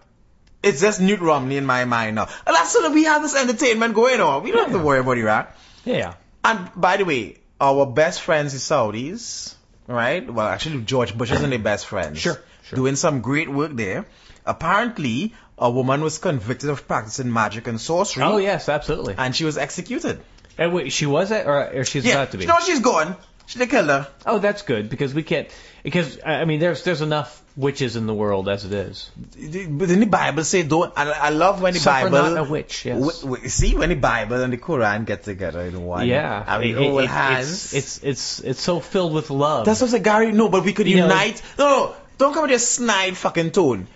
[0.63, 2.28] it's just Newt Romney in my mind now.
[2.45, 4.43] And that's so that we have this entertainment going on.
[4.43, 5.56] We don't have to worry about Iraq.
[5.86, 6.15] yeah.
[6.43, 9.54] And by the way, our best friends, the Saudis,
[9.88, 10.32] right?
[10.32, 12.19] Well, actually, George Bush isn't their best friends.
[12.19, 12.75] Sure, sure.
[12.75, 14.06] Doing some great work there.
[14.45, 18.23] Apparently, a woman was convicted of practicing magic and sorcery.
[18.23, 19.15] Oh yes, absolutely.
[19.17, 20.21] And she was executed.
[20.57, 22.13] And wait, she was it, or, or she's yeah.
[22.15, 22.45] about to be?
[22.45, 23.15] No, she's gone.
[23.47, 24.07] She they killed her.
[24.25, 25.47] Oh, that's good because we can't.
[25.83, 29.09] Because I I mean, there's there's enough witches in the world as it is.
[29.15, 30.91] But in the Bible say don't.
[30.97, 32.35] And I love when the Suffer Bible.
[32.35, 32.85] not a witch.
[32.85, 32.97] Yes.
[32.99, 36.07] W- w- see when the Bible and the Quran get together in one.
[36.07, 36.43] yeah.
[36.47, 37.73] I mean, It- it- it- hands.
[37.73, 39.65] it's, it's it's it's so filled with love.
[39.65, 40.31] That's what I said, Gary.
[40.31, 41.41] No, but we could You know- unite.
[41.59, 43.87] no, no, don't come with your snide fucking tone.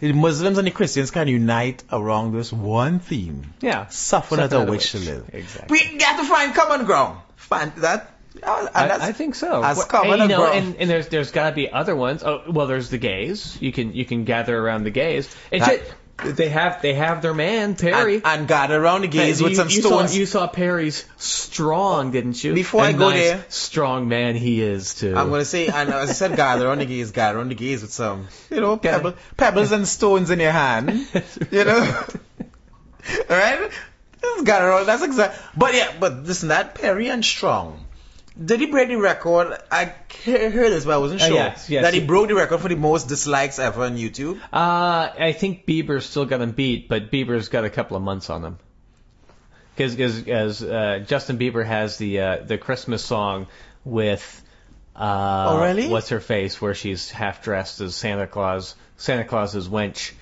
[0.00, 3.54] The Muslims and the Christians can unite around this one theme.
[3.60, 3.86] yeah.
[3.88, 5.30] Suffer not a witch to live.
[5.32, 5.78] Exactly.
[5.92, 7.20] We got to find common ground.
[7.36, 8.10] Find that.
[8.42, 9.62] and I, I think so.
[9.62, 10.58] As Well, common and, you know, ground.
[10.58, 12.22] and, and there's there's got to be other ones.
[12.24, 13.56] Oh, well, there's the gays.
[13.60, 15.28] You can you can gather around the gays.
[15.50, 18.16] It's That- just- they have they have their man Perry.
[18.16, 19.08] and, and gather around the
[19.42, 20.12] with some you stones.
[20.12, 22.54] Saw, you saw Perry's strong, didn't you?
[22.54, 25.14] Before I A go nice, there- strong man he is too.
[25.16, 27.82] I'm gonna say, and as I said, gather around the gays, gather around the gays
[27.82, 31.06] with some, you know, pebble, pebbles and stones in your hand,
[31.50, 32.04] you know,
[33.28, 33.70] right?
[34.22, 34.86] Just gather around.
[34.86, 35.38] That's exact.
[35.56, 37.83] But yeah, but listen, that Perry and Strong.
[38.42, 39.56] Did he break the record?
[39.70, 39.92] I
[40.24, 41.36] he- heard this, but I wasn't Uh, sure.
[41.36, 44.40] yes, yes, that he broke the record for the most dislikes ever on YouTube.
[44.52, 48.30] Uh, I think Bieber's still got him beat, but Bieber's got a couple of months
[48.30, 48.58] on him.
[49.76, 49.96] Because
[50.28, 53.48] uh, Justin Bieber has the uh, the Christmas song
[53.84, 54.42] with
[54.94, 55.88] uh, Oh, really?
[55.88, 60.12] what's her face where she's half dressed as Santa Claus Santa Claus's wench.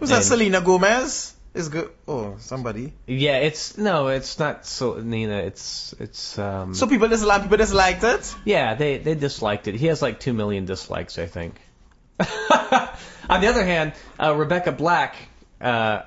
[0.00, 1.32] Was that Selena Gomez?
[1.56, 1.90] Is good.
[2.06, 2.92] Oh, somebody.
[3.06, 5.38] Yeah, it's no, it's not so Nina.
[5.38, 6.74] It's it's um.
[6.74, 7.44] So people disliked.
[7.44, 8.34] People disliked it.
[8.44, 9.74] yeah, they they disliked it.
[9.74, 11.54] He has like two million dislikes, I think.
[12.20, 15.16] on the other hand, uh, Rebecca Black
[15.60, 16.02] uh,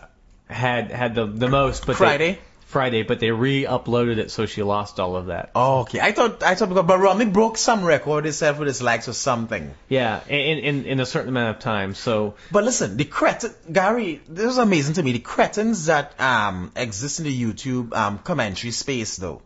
[0.48, 2.38] had had the the most, but Friday?
[2.70, 5.50] Friday, but they re-uploaded it, so she lost all of that.
[5.56, 6.00] Oh, okay.
[6.00, 9.74] I thought I thought because but Romney broke some record himself with dislikes or something.
[9.88, 11.96] Yeah, in in in a certain amount of time.
[11.96, 15.14] So But listen, the cretin, Gary, this is amazing to me.
[15.14, 19.42] The cretins that um exist in the YouTube um commentary space, though,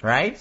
[0.00, 0.38] right?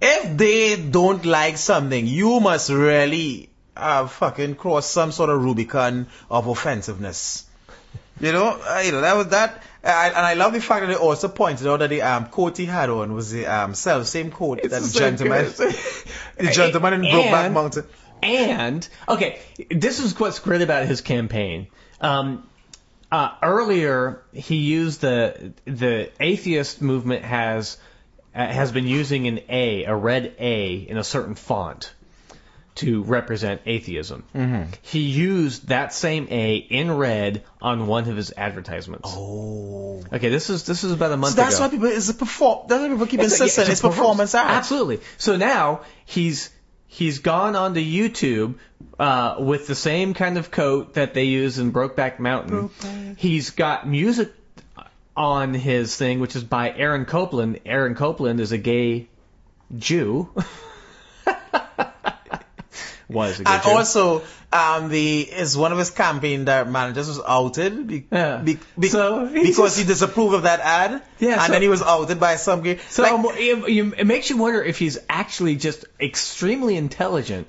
[0.00, 6.06] If they don't like something, you must really uh fucking cross some sort of Rubicon
[6.30, 7.44] of offensiveness.
[8.18, 10.86] You know, uh, you know that was that, I, and I love the fact that
[10.86, 14.06] they also pointed out that the um, coat he had on was the um, self
[14.06, 15.44] same coat that the the gentleman,
[16.38, 17.84] the gentleman in Brokeback Mountain.
[18.22, 21.66] And okay, this is what's great about his campaign.
[22.00, 22.48] Um,
[23.12, 27.76] uh, earlier, he used the the atheist movement has
[28.34, 31.92] uh, has been using an A, a red A, in a certain font
[32.76, 34.24] to represent atheism.
[34.34, 34.70] Mm-hmm.
[34.82, 39.10] He used that same A in red on one of his advertisements.
[39.12, 41.64] Oh, Okay, this is this is about a month so that's ago.
[41.64, 42.66] why people is a perform.
[42.68, 44.50] That's why people keep It's a- insisting it's a it's performance art.
[44.50, 45.00] Absolutely.
[45.16, 46.50] So now he's
[46.86, 48.54] he's gone onto YouTube
[48.98, 52.68] uh, with the same kind of coat that they use in Brokeback Mountain.
[52.68, 53.18] Brokeback.
[53.18, 54.32] He's got music
[55.16, 57.60] on his thing, which is by Aaron Copland.
[57.64, 59.08] Aaron Copland is a gay
[59.76, 60.28] Jew.
[63.08, 68.04] Was And also, um, the is one of his campaign that managers was outed be,
[68.10, 68.38] Yeah.
[68.38, 71.02] be, be- So, he's because just- he disapproved of that ad.
[71.20, 72.64] Yeah, and so- then he was outed by some.
[72.88, 77.46] So like, um, it, it makes you wonder if he's actually just extremely intelligent,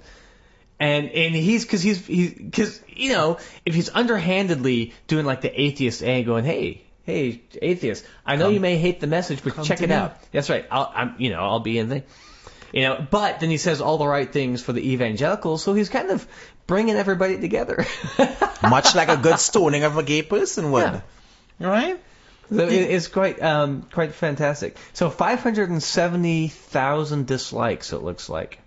[0.80, 5.60] and and he's because he's he's because you know if he's underhandedly doing like the
[5.60, 9.82] atheist A, going hey hey atheist, I know you may hate the message, but check
[9.82, 9.96] it me.
[9.96, 10.18] out.
[10.32, 10.66] That's right.
[10.70, 12.04] I'll I'm you know I'll be in the.
[12.74, 15.90] You know, but then he says all the right things for the evangelicals, so he's
[15.90, 16.28] kind of
[16.68, 17.86] bringing everybody together.
[18.62, 21.02] much like a good stoning of a gay person would.
[21.60, 21.60] Yeah.
[21.60, 22.00] Right?
[22.50, 24.78] So it, it's quite um, quite fantastic.
[24.94, 28.60] So 570,000 dislikes it looks like.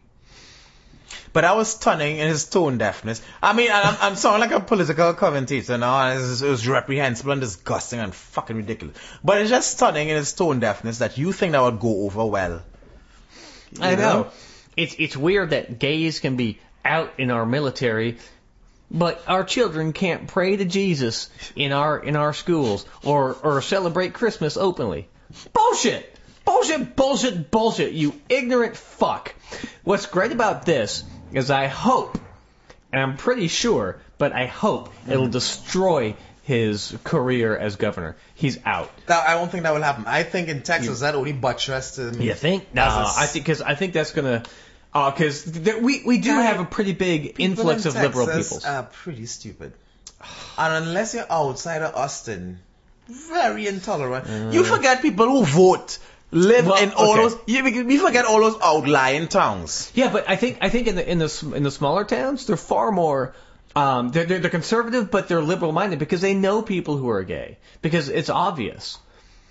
[1.33, 3.23] But that was stunning in his tone deafness.
[3.41, 6.67] I mean, I'm, I'm sounding like a political commentator now, and it was, it was
[6.67, 8.97] reprehensible and disgusting and fucking ridiculous.
[9.23, 12.27] But it's just stunning in his tone deafness that you think that would go over
[12.27, 12.63] well.
[13.81, 13.97] I know.
[13.97, 14.31] know?
[14.77, 18.19] It's it's weird that gays can be out in our military,
[18.91, 24.15] but our children can't pray to Jesus in our in our schools or or celebrate
[24.15, 25.09] Christmas openly.
[25.53, 26.17] Bullshit.
[26.45, 29.35] Bullshit, bullshit, bullshit, you ignorant fuck.
[29.85, 32.19] What's great about this is I hope,
[32.93, 35.33] and I'm pretty sure, but I hope it'll mm-hmm.
[35.33, 36.17] destroy
[36.51, 38.17] his career as governor.
[38.35, 38.91] He's out.
[39.07, 40.05] That, I don't think that will happen.
[40.07, 42.21] I think in Texas that only buttressed him.
[42.21, 42.75] You think?
[42.75, 44.43] No, a I think because I think that's gonna.
[44.93, 45.47] Uh, because
[45.87, 48.59] we we do have a pretty big influx in of liberal people.
[48.67, 49.73] are pretty stupid.
[50.59, 52.59] And unless you're outside of Austin,
[53.07, 54.27] very intolerant.
[54.27, 54.53] Mm.
[54.53, 55.99] you forget people who vote
[56.33, 57.23] live Well, in all okay.
[57.23, 57.37] those.
[57.47, 59.91] You, you forget all those outlying towns.
[59.95, 62.65] yeah, but I think I think in the in the in the smaller towns they're
[62.75, 63.33] far more.
[63.77, 67.23] Um, they're, they're they're conservative, but they're liberal minded because they know people who are
[67.23, 68.99] gay because it's obvious,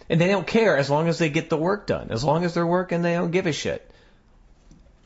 [0.10, 2.12] and they don't care as long as they get the work done.
[2.12, 3.90] As long as they're working, they don't give a shit.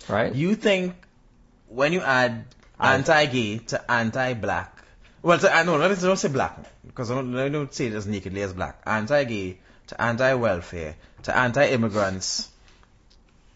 [0.10, 0.34] Right?
[0.34, 0.96] You think
[1.70, 2.46] when you add
[2.80, 4.84] anti-gay to anti-black,
[5.22, 7.94] well, to, I know, let's don't say black because I don't, I don't say it
[7.94, 8.82] as nakedly as black.
[8.86, 12.50] Anti-gay to anti-welfare to anti-immigrants.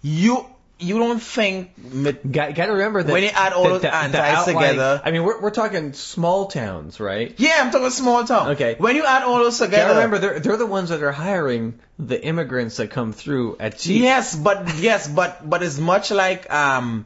[0.01, 0.45] You
[0.79, 1.71] you don't think
[2.31, 5.23] Got, got to remember that When you add all the- the antis together- I mean,
[5.23, 7.33] we're we're talking small towns, right?
[7.37, 8.51] Yeah, I'm talking small town.
[8.51, 8.75] Okay.
[8.77, 11.79] When you add all those Gotta together, remember, they're they're the ones that are hiring
[11.97, 14.01] the immigrants that come through at cheap.
[14.03, 17.05] Yes, but yes, but but it's much like um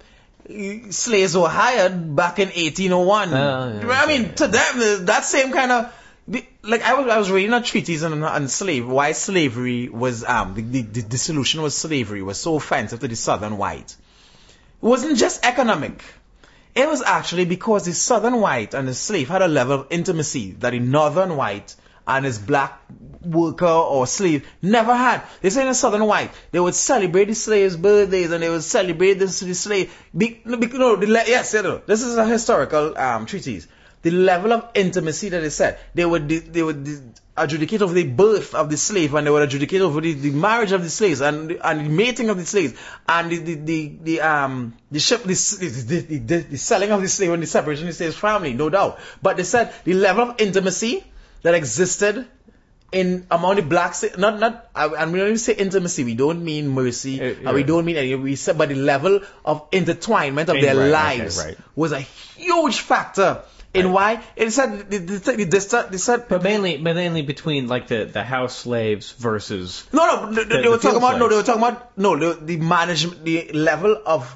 [0.90, 3.34] slaves were hired back in 1801.
[3.34, 5.94] Oh, yeah, I mean, yeah, to them, that same kind of
[6.28, 10.54] like I was I was reading a treatise on, on slave why slavery was um
[10.54, 13.96] the, the, the dissolution of slavery was so offensive to the southern white.
[14.82, 16.04] It wasn't just economic.
[16.74, 20.52] It was actually because the southern white and the slave had a level of intimacy
[20.60, 21.76] that the northern white
[22.08, 22.82] and his black
[23.24, 25.24] worker or slave never had.
[25.42, 28.64] They say in the southern white, they would celebrate the slave's birthdays and they would
[28.64, 29.94] celebrate the, the slave.
[30.16, 33.68] Be, no, be, no, the, yes, you know, this is a historical um, treatise.
[34.04, 36.88] The level of intimacy that they said, they would they would
[37.38, 40.72] adjudicate over the birth of the slave and they would adjudicate over the, the marriage
[40.72, 42.74] of the slaves and and the mating of the slaves
[43.08, 45.34] and the the, the, the um the ship the,
[45.88, 48.70] the, the, the, selling of the slave and the separation of the slave's family, no
[48.70, 49.00] doubt.
[49.22, 51.04] But they said the level of intimacy
[51.44, 52.28] that existed
[52.92, 56.04] in among the blacks, not not, and we don't even say intimacy.
[56.04, 58.16] We don't mean mercy, Uh, and we don't mean any.
[58.16, 61.58] We said, but the level of intertwinement of Eh, their right, okay, lives right.
[61.76, 64.24] was a huge factor in why?
[64.36, 68.06] It said the the, the, the, the said But mainly, but mainly between like the,
[68.06, 71.36] the house slaves versus no no they, they the were talking field about no they
[71.36, 74.36] were talking about no the, the management the level of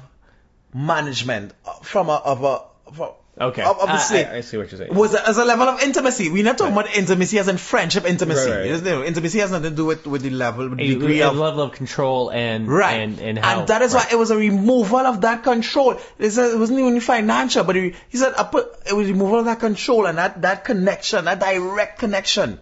[0.72, 3.60] management from a of a of a, Okay.
[3.62, 4.94] the I- I, I see what you're saying.
[4.94, 6.30] was a, as a level of intimacy.
[6.30, 8.50] We're not talking about intimacy as in friendship intimacy.
[8.50, 8.82] Right, right.
[8.82, 11.28] No- intimacy has nothing to do with, with the level, with the a, degree a
[11.28, 12.94] of level of control and Right.
[12.94, 14.06] and and how that is right.
[14.06, 15.98] why it was a removal of that control.
[16.18, 19.40] It, said it wasn't even financial, but he, he said I put, it was removal
[19.40, 22.58] of that control and that, that connection, that direct connection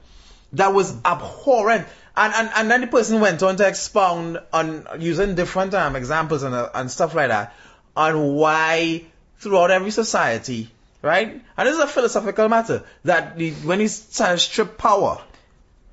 [0.55, 1.87] that was abhorrent.
[2.17, 6.43] And, and, and then the person went on to expound on using different um, examples
[6.43, 7.55] and, uh, and stuff like that
[7.97, 9.05] on why
[9.45, 10.69] throughout every society,
[11.03, 11.41] right?
[11.57, 15.23] And this is a philosophical matter that the, when he started to strip power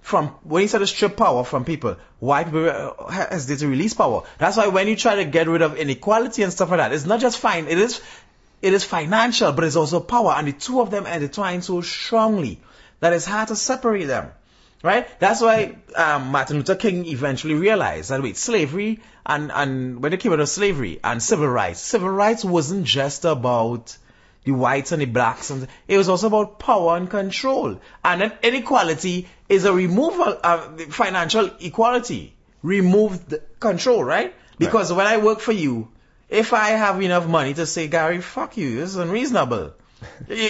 [0.01, 3.93] from when he started to strip power from people, why people uh, hesitate to release
[3.93, 4.23] power.
[4.39, 7.05] That's why when you try to get rid of inequality and stuff like that, it's
[7.05, 7.67] not just fine.
[7.67, 8.01] It is,
[8.61, 12.59] it is financial, but it's also power, and the two of them intertwine so strongly
[12.99, 14.31] that it's hard to separate them.
[14.83, 15.07] Right?
[15.19, 20.19] That's why um, Martin Luther King eventually realized that wait, slavery and, and when it
[20.19, 23.95] came out of slavery and civil rights, civil rights wasn't just about
[24.43, 27.79] the whites and the blacks and it was also about power and control.
[28.03, 32.33] And then inequality is a removal of the financial equality.
[32.63, 34.33] removed the control, right?
[34.57, 35.89] Because when I work for you,
[36.29, 39.73] if I have enough money to say, Gary, fuck you, this is unreasonable.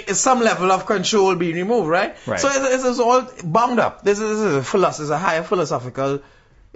[0.08, 2.16] Some level of control being removed, right?
[2.26, 2.40] Right.
[2.40, 4.04] So it's, it's all bound up.
[4.04, 6.22] This is, this is a philosophy, is a higher philosophical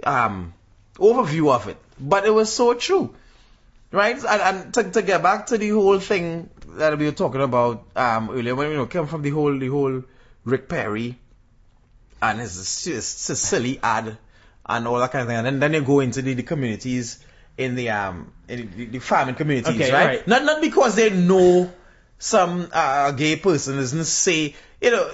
[0.04, 0.52] um,
[0.96, 1.76] overview of it.
[1.98, 3.14] But it was so true,
[3.90, 4.16] right?
[4.16, 7.84] And, and to, to get back to the whole thing that we were talking about
[7.96, 10.02] um, earlier, when you know came from the whole the whole
[10.44, 11.18] Rick Perry
[12.20, 14.18] and his, his, his silly ad
[14.66, 17.24] and all that kind of thing, and then, then you go into the, the communities
[17.56, 20.06] in the um in the, the farming communities, Okay, right?
[20.06, 20.28] right.
[20.28, 21.72] Not not because they know
[22.18, 25.10] some uh, gay person doesn't say you know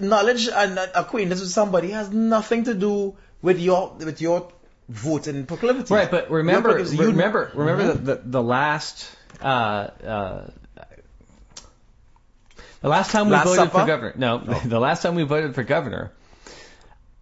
[0.00, 4.50] knowledge and uh, acquaintance with somebody has nothing to do with your with your
[4.88, 5.92] voting proclivity.
[5.94, 8.04] Right, but remember, you- remember, remember Mhm.
[8.04, 9.08] the, the the last
[9.40, 10.50] uh, uh,
[12.80, 14.12] the last time we Last voted for governor.
[14.16, 16.12] No, the last time we voted for governor,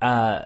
[0.00, 0.42] uh,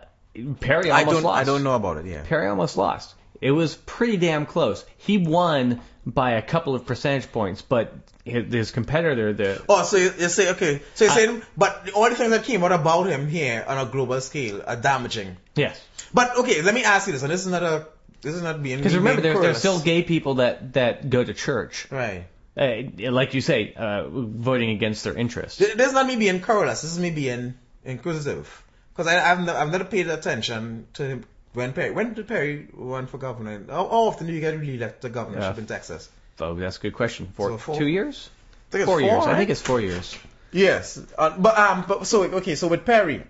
[0.61, 1.41] Perry I almost don't lost.
[1.41, 2.07] I don't know about it.
[2.07, 2.23] Yeah.
[2.25, 3.15] Perry almost lost.
[3.41, 4.85] It was pretty damn close.
[4.99, 7.93] He won by a couple of percentage points, but
[8.25, 10.81] his, his competitor, the Oh, so you, you say okay.
[10.95, 13.91] So you're saying, but the only things that came out about him here on a
[13.91, 15.37] global scale are damaging.
[15.57, 15.81] yes,
[16.15, 17.89] But okay, let me ask you this, and this is not a
[18.23, 21.35] this is not being because remember, there's, there's still gay people that that go to
[21.35, 22.25] church, right.
[22.57, 25.59] uh, like you say, uh, voting against their interests.
[25.59, 26.83] Th- This is not me being querulous.
[26.83, 28.63] This is me being inquisitive.
[28.93, 31.25] Because I've I've never paid attention to him
[31.57, 33.63] when Perry when did Perry run for governor?
[33.69, 36.09] How, often do you get really elected to governorship in Texas?
[36.39, 37.29] Oh, that's a good question.
[37.35, 38.29] For So four- two years,
[38.69, 39.27] I think it's four, years.
[39.27, 40.17] I think it's four years.
[40.53, 43.23] Yes, uh, but um, but so okay, so with Perry,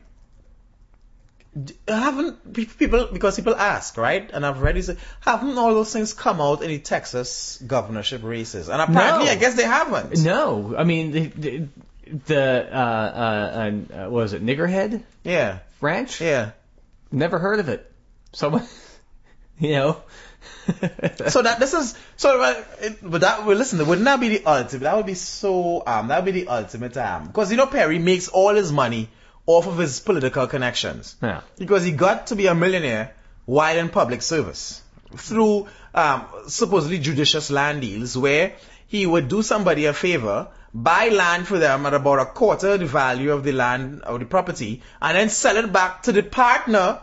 [1.89, 6.41] haven't people because people ask right, and I've read this, haven't all those things come
[6.41, 8.69] out in the Texas governorship races?
[8.69, 9.33] And apparently, No.
[9.33, 10.19] I guess they haven't.
[10.23, 11.69] No, I mean the the,
[12.27, 16.21] the uh, uh, uh, what was it Niggerhead Yeah, Ranch?
[16.21, 16.51] yeah.
[17.11, 17.91] Never heard of it.
[18.37, 18.67] Someone,
[19.59, 19.97] you know.
[21.29, 24.45] So that this is so, uh, it, but that well, listen, wouldn't that be the
[24.45, 24.83] ultimate?
[24.83, 27.99] That would be so um, that would be the ultimate um, because you know Perry
[27.99, 29.09] makes all his money
[29.47, 31.17] off of his political connections.
[31.23, 31.41] yeah.
[31.57, 33.15] because he got to be a millionaire
[33.47, 34.83] while in public service
[35.17, 38.55] through um, supposedly judicious land deals where
[38.87, 42.81] he would do somebody a favor, buy land for them at about a quarter of
[42.81, 46.23] the value of the land or the property, and then sell it back to the
[46.23, 46.99] partner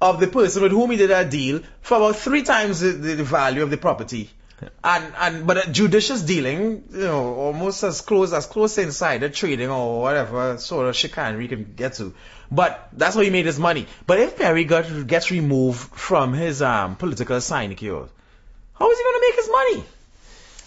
[0.00, 3.14] of the person with whom he did a deal for about three times the, the,
[3.16, 4.30] the value of the property.
[4.84, 9.30] And and but a judicious dealing, you know, almost as close as close to insider
[9.30, 12.12] trading or whatever sort of chicanery can get to.
[12.50, 13.86] But that's how he made his money.
[14.06, 18.06] But if Perry got gets removed from his um political sinecure,
[18.74, 19.84] how is he gonna make his money?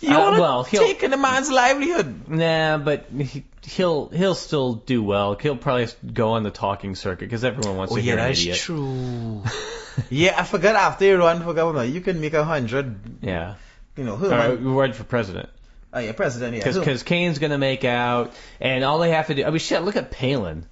[0.01, 2.27] You Uh, wanna well, he'll- take the man's livelihood.
[2.29, 5.35] Nah, but he, he'll he'll still do well.
[5.35, 8.27] He'll probably go on the talking circuit because everyone wants Oh to yeah, hear an
[8.27, 8.57] that's idiot.
[8.57, 9.43] true.
[10.09, 13.55] yeah, I forgot after you run for governor, you can make a hundred, Yeah.
[13.95, 14.37] you know, Herman.
[14.37, 15.49] right, we run for president.
[15.93, 16.55] Oh yeah, president.
[16.57, 16.71] Yeah.
[16.71, 17.03] Because.
[17.03, 19.45] Cain's gonna make out, and all they have to do.
[19.45, 19.83] I mean, shit.
[19.83, 20.65] Look at Palin.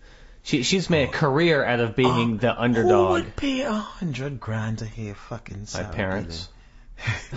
[0.43, 1.11] She she's made a oh.
[1.11, 3.07] career out of being the uh, underdog.
[3.07, 6.49] Who would pay a hundred grand to hear fucking My parents.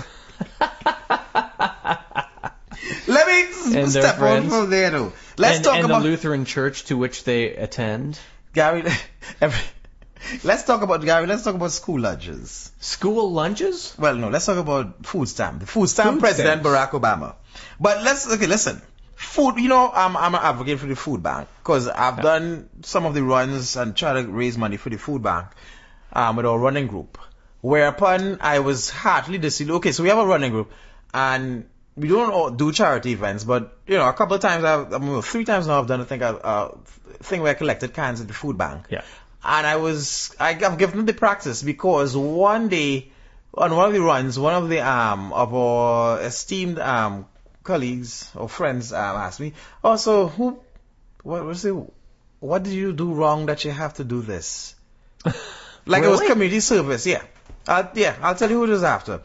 [3.07, 5.13] Let me And step on from there though.
[5.37, 8.19] Let's and, talk and about the Lutheran church to which they attend.
[8.53, 8.85] Gary.
[9.41, 9.61] Every,
[10.45, 11.27] let's talk about Gary.
[11.27, 12.71] Let's talk about school lunches.
[12.79, 13.95] School lunches?
[13.99, 15.61] Well, no, let's talk about food stamp.
[15.61, 16.69] The food stamp Food president stamps.
[16.69, 17.35] Barack Obama.
[17.81, 18.47] But let's okay.
[18.47, 18.81] Listen,
[19.17, 19.57] food.
[19.59, 23.15] You know, I'm I'm an advocate for the food bank because I've done some of
[23.15, 25.49] the runs and try to raise money for the food bank
[26.13, 27.19] um, with our running group.
[27.61, 29.79] Whereupon I was heartily disillusioned.
[29.79, 30.71] Okay, so we have a running group,
[31.13, 31.67] and
[31.97, 34.99] we don't all do charity events, but you know, a couple of times, I've, I
[34.99, 36.79] mean, three times now I've done, I think, a, a
[37.23, 38.87] thing where I collected cans at the food bank.
[38.91, 39.03] Yeah.
[39.45, 43.11] And I was, I, I've given it the practice because one day,
[43.53, 47.27] on one of the runs, one of the, um, of our esteemed, um,
[47.63, 49.53] colleagues or friends, um, asked me,
[49.85, 50.59] oh, so who,
[51.23, 51.75] what was it,
[52.41, 54.75] what did you do wrong that you have to do this?
[55.87, 57.23] Like it was community service, yeah.
[57.67, 59.21] Uh, yeah, I'll tell you who it was after.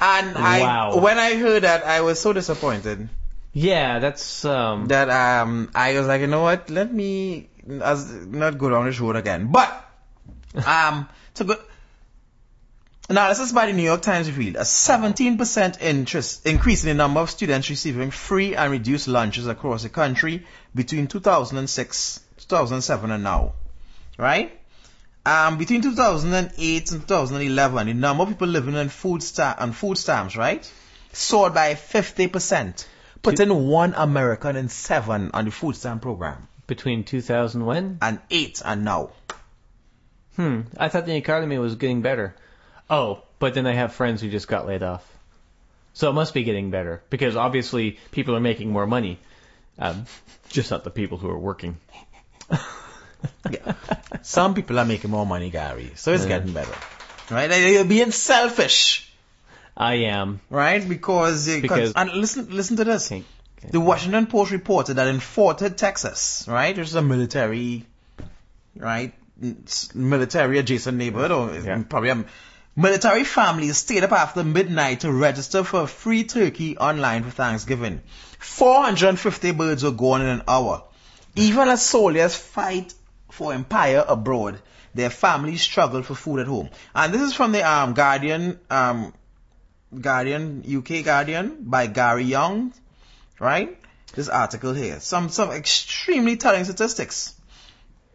[0.00, 3.08] And I, when I heard that, I was so disappointed
[3.52, 4.86] Yeah, that's um.
[4.88, 6.70] that um I was like, you know what?
[6.70, 7.48] Let me
[7.82, 9.50] as not go down this road again.
[9.52, 9.68] But
[10.66, 11.56] um to go
[13.08, 16.94] now this is by the New York Times revealed a 17% interest increase in the
[16.94, 20.46] number of students receiving free and reduced lunches across the country
[20.76, 23.54] between 2006, 2007 and now.
[24.16, 24.59] Right?
[25.24, 29.98] Um, between 2008 and 2011, the number of people living on food sta- on food
[29.98, 30.70] stamps, right,
[31.12, 32.86] soared by 50%,
[33.22, 37.98] putting one American in seven on the food stamp program, between 2000 when?
[38.00, 39.10] and eight and now.
[40.36, 40.62] Hmm.
[40.78, 42.34] I thought the economy was getting better.
[42.88, 45.06] Oh, but then I have friends who just got laid off.
[45.92, 49.18] So it must be getting better because obviously people are making more money.
[49.78, 50.06] Um,
[50.48, 51.76] just not the people who are working.
[54.22, 56.28] Some people are making more money, Gary, so it's Yeah.
[56.38, 56.74] getting better,
[57.30, 57.48] right?
[57.48, 59.10] They're being selfish,
[59.76, 60.40] I am.
[60.50, 60.86] right?
[60.86, 63.10] Because, uh, they- Because- and listen, listen to this.
[63.10, 63.24] Okay.
[63.70, 67.86] The Washington Post reported that in Fort Hood, Texas, right, which is a military,
[68.76, 69.12] right,
[69.94, 71.82] military adjacent neighborhood, or Yeah.
[71.88, 72.24] probably a
[72.76, 78.00] military families stayed up after midnight to register for a free turkey online for Thanksgiving.
[78.38, 80.82] 450 birds were gone in an hour.
[81.36, 82.92] Even as soldiers fight
[83.32, 84.60] for empire abroad,
[84.94, 86.70] their families struggle for food at home.
[86.94, 89.12] And this is from the um, Guardian, um,
[89.98, 92.72] Guardian, UK Guardian by Gary Younge,
[93.38, 93.76] right?
[94.14, 94.98] This article here.
[95.00, 97.34] Some, some extremely telling statistics.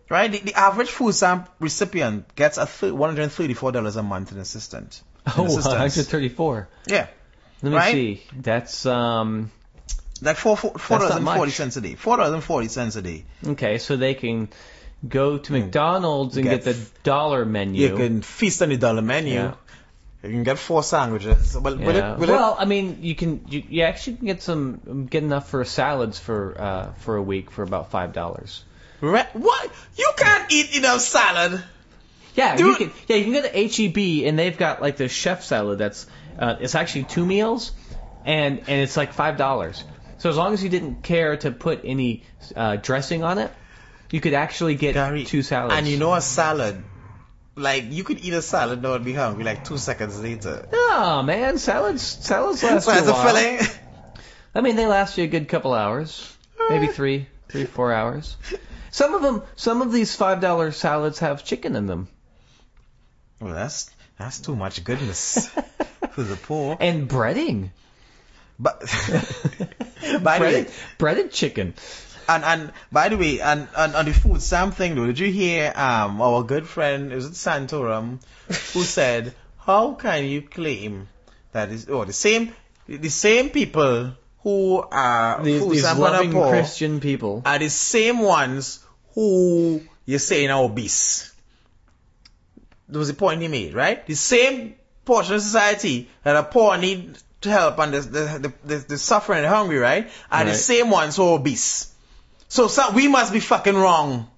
[0.10, 0.32] Right?
[0.32, 5.02] The, the average food stamp recipient gets a th- $134 a month in assistant.
[5.26, 5.66] Oh, assistance.
[5.98, 6.68] 134.
[6.88, 7.08] Yeah.
[7.64, 7.92] Let me Right?
[7.92, 8.24] see.
[8.36, 9.52] That's um.
[10.22, 11.96] Like four four, four dollars and forty a day.
[11.96, 13.26] Four dollars and forty cents a day.
[13.46, 14.48] Okay, so they can
[15.10, 17.88] go to McDonald's and Get get, the dollar menu.
[17.90, 19.34] You can feast on the dollar menu.
[19.34, 19.54] Yeah.
[20.24, 21.56] You can get four sandwiches.
[21.56, 22.14] Well, will Yeah.
[22.14, 25.50] it, will it- I mean, you can you, you actually can get some get enough
[25.50, 28.64] for salads for uh for a week for about five dollars.
[29.02, 29.72] Re- what?
[29.98, 31.64] You can't eat enough salad.
[32.34, 32.92] Yeah, you can.
[33.08, 36.08] Yeah, you can go to HEB and they've got like the chef salad that's
[36.40, 37.72] uh, it's actually two meals,
[38.26, 39.84] and and it's like five dollars.
[40.18, 42.24] So as long as you didn't care to put any
[42.56, 43.52] uh, dressing on it,
[44.16, 45.74] you could actually get Gary, two salads.
[45.76, 46.82] And you know a salad,
[47.56, 50.68] like you could eat a salad and not be hungry like two seconds later.
[50.74, 53.34] Oh man, salads salads last So a while.
[53.34, 53.60] filling.
[54.56, 56.12] I mean, they last you a good couple hours,
[56.70, 56.92] maybe uh.
[56.92, 58.38] three, three, four hours.
[58.92, 62.08] Some of them, some of these five dollar salads have chicken in them
[63.42, 65.48] Well, that's that's too much goodness
[66.12, 66.78] for the poor.
[66.80, 67.72] and breading,
[68.58, 68.80] But
[70.24, 71.74] breaded, breaded chicken.
[72.28, 75.32] And and by the way, and, and on the food stamp thing though, did you
[75.32, 78.20] hear um our good friend is it Santorum
[78.74, 81.08] who said, How can you claim
[81.52, 82.54] that is oh the same
[82.88, 84.14] the same people
[84.44, 87.42] who are These, food these loving poor Christian people.
[87.46, 88.80] are the same ones
[89.16, 91.34] who you're saying are obese.
[92.90, 94.06] That was the point he made, right?
[94.06, 98.54] The same portion of society that are poor need to help and the, the, the,
[98.66, 100.10] the, the suffering and hungry, right?
[100.32, 101.92] Are the same ones who are obese.
[102.56, 104.30] So, so we must be fucking wrong.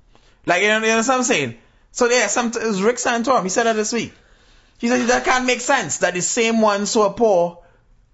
[0.48, 1.56] Like, you know, you know what I'm saying?
[1.92, 4.12] So yeah, some, it was Rick Santorum, he said that this week.
[4.80, 7.60] He said that can't make sense that the same ones who are poor,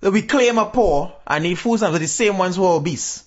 [0.01, 2.75] that we claim are poor and need food stamps are the same ones who are
[2.75, 3.23] obese.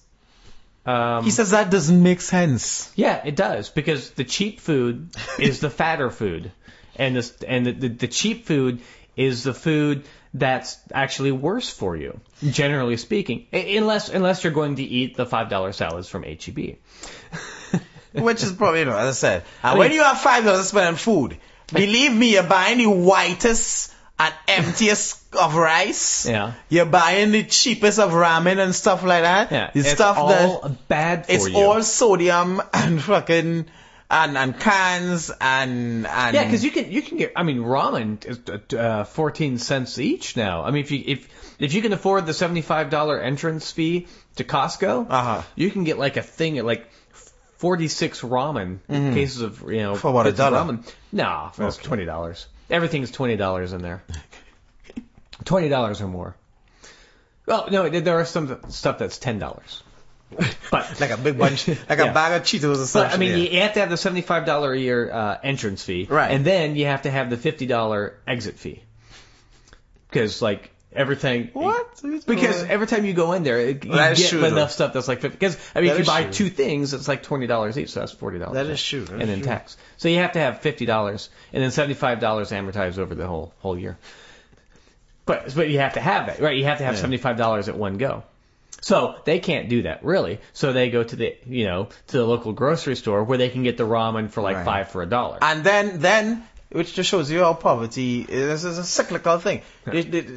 [0.85, 2.93] Um, He says that doesn't make sense.
[2.95, 5.09] Yeah, it does because the cheap food
[5.39, 6.53] is the fatter food,
[6.97, 8.83] and the and the, the, the cheap food
[9.17, 10.05] is the food
[10.39, 15.49] that's actually worse for you, generally speaking, unless unless you're going to eat the five
[15.49, 16.77] dollar salads from E HEB.
[18.13, 19.45] Which is probably, you know, as I said.
[19.63, 21.37] And uh, mean- when you have five dollars to spend on food,
[21.73, 26.27] believe me, you're buying the whitest and emptiest of rice.
[26.27, 26.55] Yeah.
[26.71, 29.53] You're buying the cheapest of ramen and stuff like that.
[29.53, 31.57] Yeah, The it's stuff all that bad for it's you.
[31.57, 33.67] all sodium and fucking
[34.11, 37.33] and and cans and and Yeah, because you can you can get.
[37.37, 40.63] I mean, ramen is uh, fourteen cents each now.
[40.65, 44.07] I mean, if you if if you can afford the seventy five dollar entrance fee
[44.37, 45.43] to Costco, Uh-huh.
[45.57, 46.89] you can get like a thing at like
[47.57, 50.01] forty six ramen cases of you know Mm-hmm.
[50.01, 50.59] For what, a dollar?
[50.59, 50.93] ramen.
[51.13, 51.87] No, that's Okay.
[51.89, 52.47] twenty dollars.
[52.71, 54.03] Everything's twenty dollars in there.
[55.45, 56.37] Twenty dollars or more.
[57.47, 59.83] well no, there are some stuff that's ten dollars.
[60.71, 62.11] But Like a big bunch, like Yeah.
[62.11, 63.13] a bag of Cheetos or But something.
[63.13, 63.51] I mean, yeah.
[63.51, 66.31] you have to have the seventy-five dollar a year uh, entrance fee, Right.
[66.31, 68.83] And then you have to have the fifty dollar exit fee,
[70.11, 71.51] because like everything.
[71.53, 72.01] What?
[72.27, 74.67] Because every time you go in there, you That get true, enough though.
[74.69, 75.37] stuff that's like fifty.
[75.37, 76.33] Because I mean, That if you buy true.
[76.33, 78.55] two things, it's like twenty dollars each, so that's forty dollars.
[78.55, 79.47] That is true, that and is then true.
[79.49, 79.77] tax.
[79.99, 83.53] So you have to have fifty dollars, and then seventy-five dollars amortized over the whole
[83.61, 83.99] whole year.
[85.27, 86.57] But but you have to have it, right?
[86.57, 87.01] You have to have Yeah.
[87.01, 88.23] seventy-five dollars at one go.
[88.81, 90.39] So they can't do that really.
[90.53, 93.63] So they go to the you know to the local grocery store where they can
[93.63, 94.65] get the ramen for like Right.
[94.65, 95.39] five for a dollar.
[95.43, 99.63] And then, then, which just shows you how poverty is, is a cyclical thing.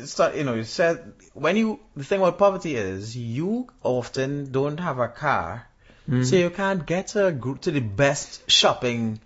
[0.05, 4.79] Start, you know, you said when you the thing about poverty is you often don't
[4.79, 5.67] have a car,
[6.23, 9.19] so you can't get to a group to the best shopping.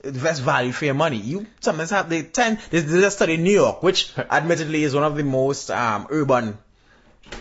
[0.00, 1.16] The best value for your money.
[1.16, 2.58] You sometimes have they tend.
[2.70, 6.56] They, they just study New York, which admittedly is one of the most um, urban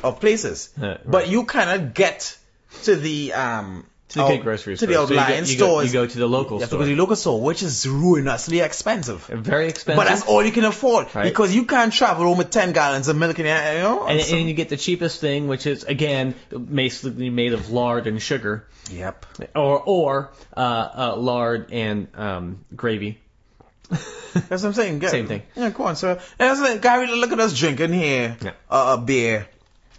[0.04, 0.70] of places.
[0.78, 1.00] Right.
[1.06, 2.38] But you cannot get
[2.84, 5.08] to the um To the out- big grocery to the store.
[5.08, 5.88] So you go- you go- stores.
[5.88, 6.80] you go to the local You have to store.
[6.80, 9.26] go to the local store, which is ruinously expensive.
[9.26, 9.98] Very expensive.
[9.98, 11.24] But that's all you can afford Right.
[11.24, 14.06] because you can't travel home with ten gallons of milk in your, you know.
[14.08, 16.36] and, so- and you get the cheapest thing, which is again
[16.74, 19.26] basically made of lard and sugar, yep.
[19.56, 23.20] or or uh, uh, lard and um, gravy.
[23.90, 25.00] That's what I'm saying.
[25.00, 25.42] Get- Same thing.
[25.56, 25.96] Yeah, go on.
[25.96, 26.82] That's it.
[26.82, 28.38] Gary, look at us drinking here.
[28.42, 28.52] Yeah.
[28.70, 29.48] Uh, a beer.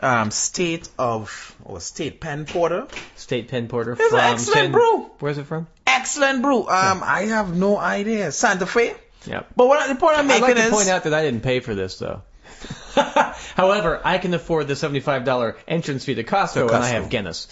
[0.01, 2.87] Um, state of or state pen porter.
[3.17, 5.11] State Pen Porter It's from an excellent San- brew.
[5.19, 5.67] Where's it from?
[5.87, 6.61] Excellent brew.
[6.69, 8.31] Um, I have no idea.
[8.31, 8.95] Santa Fe.
[9.27, 9.49] Yep.
[9.57, 10.51] But what the point I'm making is?
[10.51, 12.23] I'd like to is point out that I didn't pay for this though.
[12.95, 17.11] However, I can afford the seventy-five dollar entrance fee to Costco, To and I have
[17.11, 17.47] Guinness.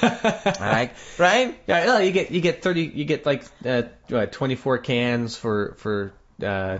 [0.02, 1.60] right, right.
[1.66, 3.82] Yeah, no, you get you get thirty, you get like uh,
[4.26, 6.12] twenty-four cans for for
[6.42, 6.78] uh,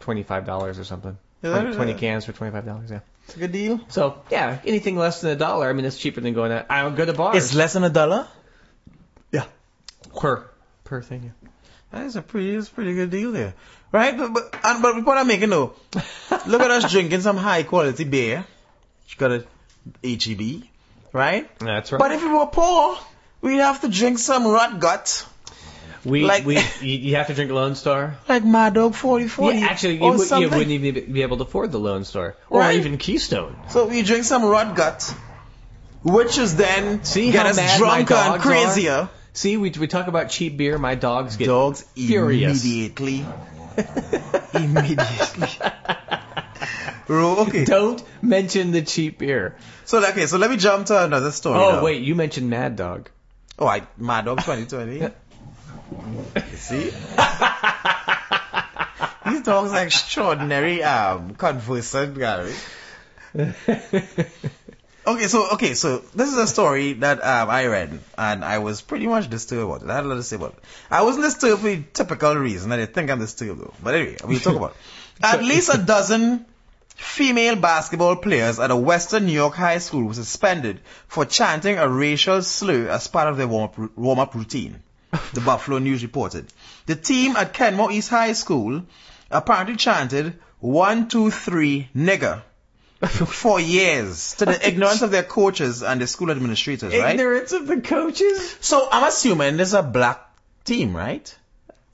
[0.00, 1.16] twenty-five dollars or something.
[1.42, 2.90] Yeah, that is- Twenty cans for twenty-five dollars.
[2.90, 3.00] Yeah.
[3.30, 3.80] It's a good deal.
[3.90, 6.66] So yeah, anything less than a dollar, I mean, it's cheaper than going out.
[6.68, 7.36] I'll go to bars.
[7.36, 8.26] It's less than a dollar.
[9.30, 9.44] yeah.
[10.18, 10.50] Per
[10.82, 11.22] per thing.
[11.22, 11.50] Yeah.
[11.92, 13.54] That is a pretty, it's a pretty good deal there,
[13.92, 14.18] right?
[14.18, 15.74] But but, and, but the point I'm making though,
[16.48, 18.44] look at us drinking some high quality beer.
[19.08, 19.44] You got a
[20.02, 20.64] HEB,
[21.12, 21.56] right?
[21.60, 22.00] That's right.
[22.00, 22.98] But if we were poor,
[23.42, 25.24] we'd have to drink some rot gut,
[26.04, 28.16] we like- we you, you have to drink Lone Star.
[28.28, 29.58] like Mad Dog 4040.
[29.58, 32.60] Yeah, actually, you, would, you wouldn't even be- able to afford the Lone Star or
[32.60, 32.76] Right.
[32.76, 33.56] even Keystone.
[33.68, 35.14] So we drink some rot gut,
[36.02, 39.08] which is then See get us drunker and crazier.
[39.32, 40.76] See, we we talk about cheap beer.
[40.78, 42.64] My dogs get Dogs furious.
[42.64, 43.24] immediately.
[44.54, 45.48] immediately.
[47.06, 47.64] Bro, okay.
[47.64, 49.56] Don't mention the cheap beer.
[49.84, 51.58] So okay, so let me jump to another story.
[51.58, 51.82] Oh now.
[51.84, 53.10] wait, you mentioned Mad Dog.
[53.58, 55.12] Oh, I Mad Dog 2020.
[56.34, 56.90] You See?
[59.26, 62.54] These dogs are extraordinary um conversant, Gary.
[65.06, 68.82] Okay, so okay, so this is a story that um, I read, and I was
[68.82, 69.90] pretty much disturbed about it.
[69.90, 70.64] I had a lot to say about it.
[70.90, 72.70] I wasn't disturbed for the typical reason.
[72.70, 73.72] I didn't think I'm disturbed though.
[73.82, 74.76] But anyway, we'll talk about it.
[75.24, 76.44] At least a dozen
[76.94, 81.88] female basketball players at a Western New York high school were suspended for chanting a
[81.88, 84.82] racial slur as part of their warm-up, warm-up routine.
[85.34, 86.46] The Buffalo News reported.
[86.86, 88.82] The team at Kenmore East High School
[89.30, 92.42] apparently chanted one, two, three, nigger
[93.06, 97.14] for years to the ignorance of their coaches and the school administrators, right?
[97.14, 98.56] Ignorance of the coaches.
[98.60, 100.20] So I'm assuming this is a black
[100.64, 101.34] team, right?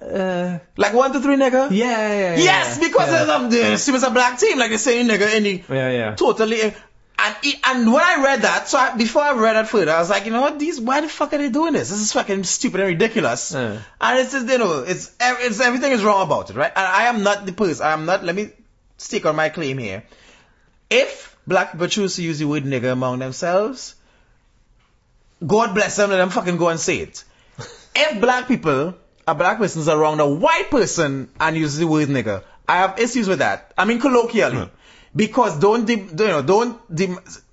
[0.00, 1.70] Uh, Like one, two, three, nigger.
[1.70, 2.36] yeah, yeah, yeah.
[2.36, 3.34] Yes, because yeah.
[3.34, 6.14] um, assume it's a black team, like they say nigger in the yeah, yeah.
[6.14, 6.74] totally.
[7.18, 9.98] And it, and when I read that, so I, before I read that further, I
[9.98, 11.88] was like, you know what, these, why the fuck are they doing this?
[11.88, 13.54] This is fucking stupid and ridiculous.
[14.00, 16.72] And it's just, you know, it's, it's everything is wrong about it, right?
[16.74, 17.86] And I am not the person.
[17.86, 18.22] I am not.
[18.22, 18.50] Let me
[18.98, 20.04] stick on my claim here.
[20.90, 23.94] If black people choose to use the word nigger among themselves,
[25.44, 26.10] God bless them.
[26.10, 27.24] Let them fucking go and say it.
[27.94, 28.94] if black people,
[29.26, 32.98] a black person is around a white person and uses the word nigger, I have
[32.98, 33.72] issues with that.
[33.78, 34.70] I mean colloquially,
[35.16, 36.78] because don't you know don't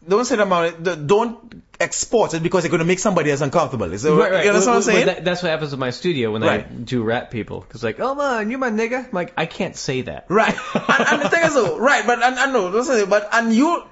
[0.07, 0.83] don't say them out.
[1.07, 3.91] Don't export it because they're going to make somebody else uncomfortable.
[3.91, 4.43] Is it, Right, right.
[4.45, 5.05] You understand what I'm Well, saying?
[5.07, 7.61] that- that's what happens in my studio when I do rap people.
[7.61, 9.05] Cause like, oh man, you're my nigga.
[9.05, 10.25] I'm like, I can't say that.
[10.29, 10.55] Right.
[10.75, 13.27] and, and the thing is though, right, but and, and no, don't say it, but
[13.33, 13.83] and you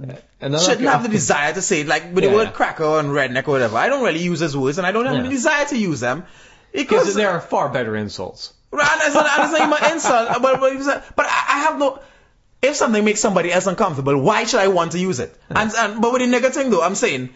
[0.00, 2.52] uh, And shouldn't like, have the desire to say it like with Yeah, the word
[2.52, 3.76] cracker and redneck or whatever.
[3.76, 5.22] I don't really use those words and I don't have Yeah.
[5.22, 6.24] the desire to use them.
[6.72, 8.52] Because Because there are far better insults.
[8.70, 11.58] Right, and it's not, and it's not even an insult, but, but, but I I
[11.64, 11.98] have no.
[12.62, 15.34] If something makes somebody else uncomfortable, why should I want to use it?
[15.48, 17.30] And, and but with the nigger thing though, I'm saying,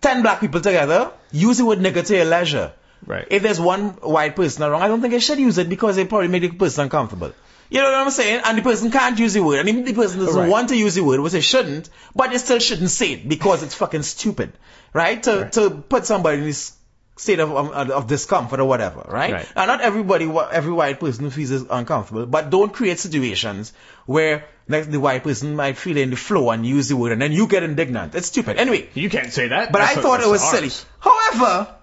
[0.00, 2.72] ten black people together, use the word nigger to your leisure.
[3.06, 3.26] Right.
[3.30, 6.08] If there's one white person around, I don't think I should use it because it
[6.08, 7.32] probably make the person uncomfortable.
[7.70, 8.40] You know what I'm saying?
[8.46, 10.48] And the person can't use the word, and even the person doesn't Right.
[10.48, 13.62] want to use the word, which they shouldn't, but they still shouldn't say it because
[13.62, 14.52] it's fucking stupid,
[14.94, 15.22] right?
[15.24, 15.52] To Right.
[15.52, 16.72] to put somebody in this
[17.18, 19.32] state of, of of discomfort or whatever, right?
[19.32, 19.52] Right.
[19.56, 23.72] And not everybody, every white person feels is uncomfortable, but don't create situations
[24.06, 27.22] where like, the white person might feel in the flow and use the word, and
[27.22, 28.14] then you get indignant.
[28.14, 28.56] It's stupid.
[28.58, 29.72] Anyway, You can't say that.
[29.72, 30.70] but That's I what- thought it was silly.
[31.00, 31.74] However,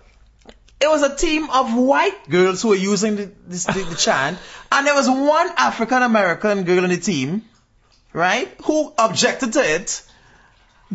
[0.79, 4.38] it was a team of white girls who were using the, this, the, the chant,
[4.71, 7.43] and there was one African American girl on the team,
[8.13, 10.01] right, who objected to it,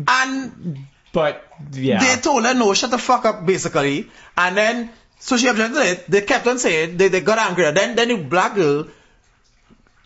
[0.07, 0.77] and
[1.13, 1.43] But
[1.73, 4.89] yeah, they told her no, shut the fuck up, basically, and then
[5.19, 6.05] so she objected to it.
[6.09, 7.69] They kept on saying they, they got angry.
[7.71, 8.87] Then then the black girl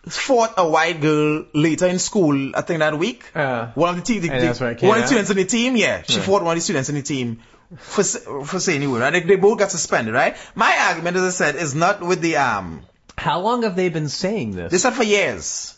[0.07, 2.55] fought a white girl later in school.
[2.55, 3.23] I think that week.
[3.35, 5.31] Uh, one of the team, the, the- that's where it came one of the students
[5.31, 5.75] in the team.
[5.75, 6.21] Yeah, she Yeah.
[6.23, 7.41] fought one of the students in the team
[7.77, 9.01] for for saying the word.
[9.01, 9.13] Right?
[9.13, 10.13] They, they both got suspended.
[10.13, 10.35] Right.
[10.53, 12.81] My argument, as I said, is not with the um.
[13.17, 14.71] how long have they been saying this?
[14.71, 15.77] They said for years.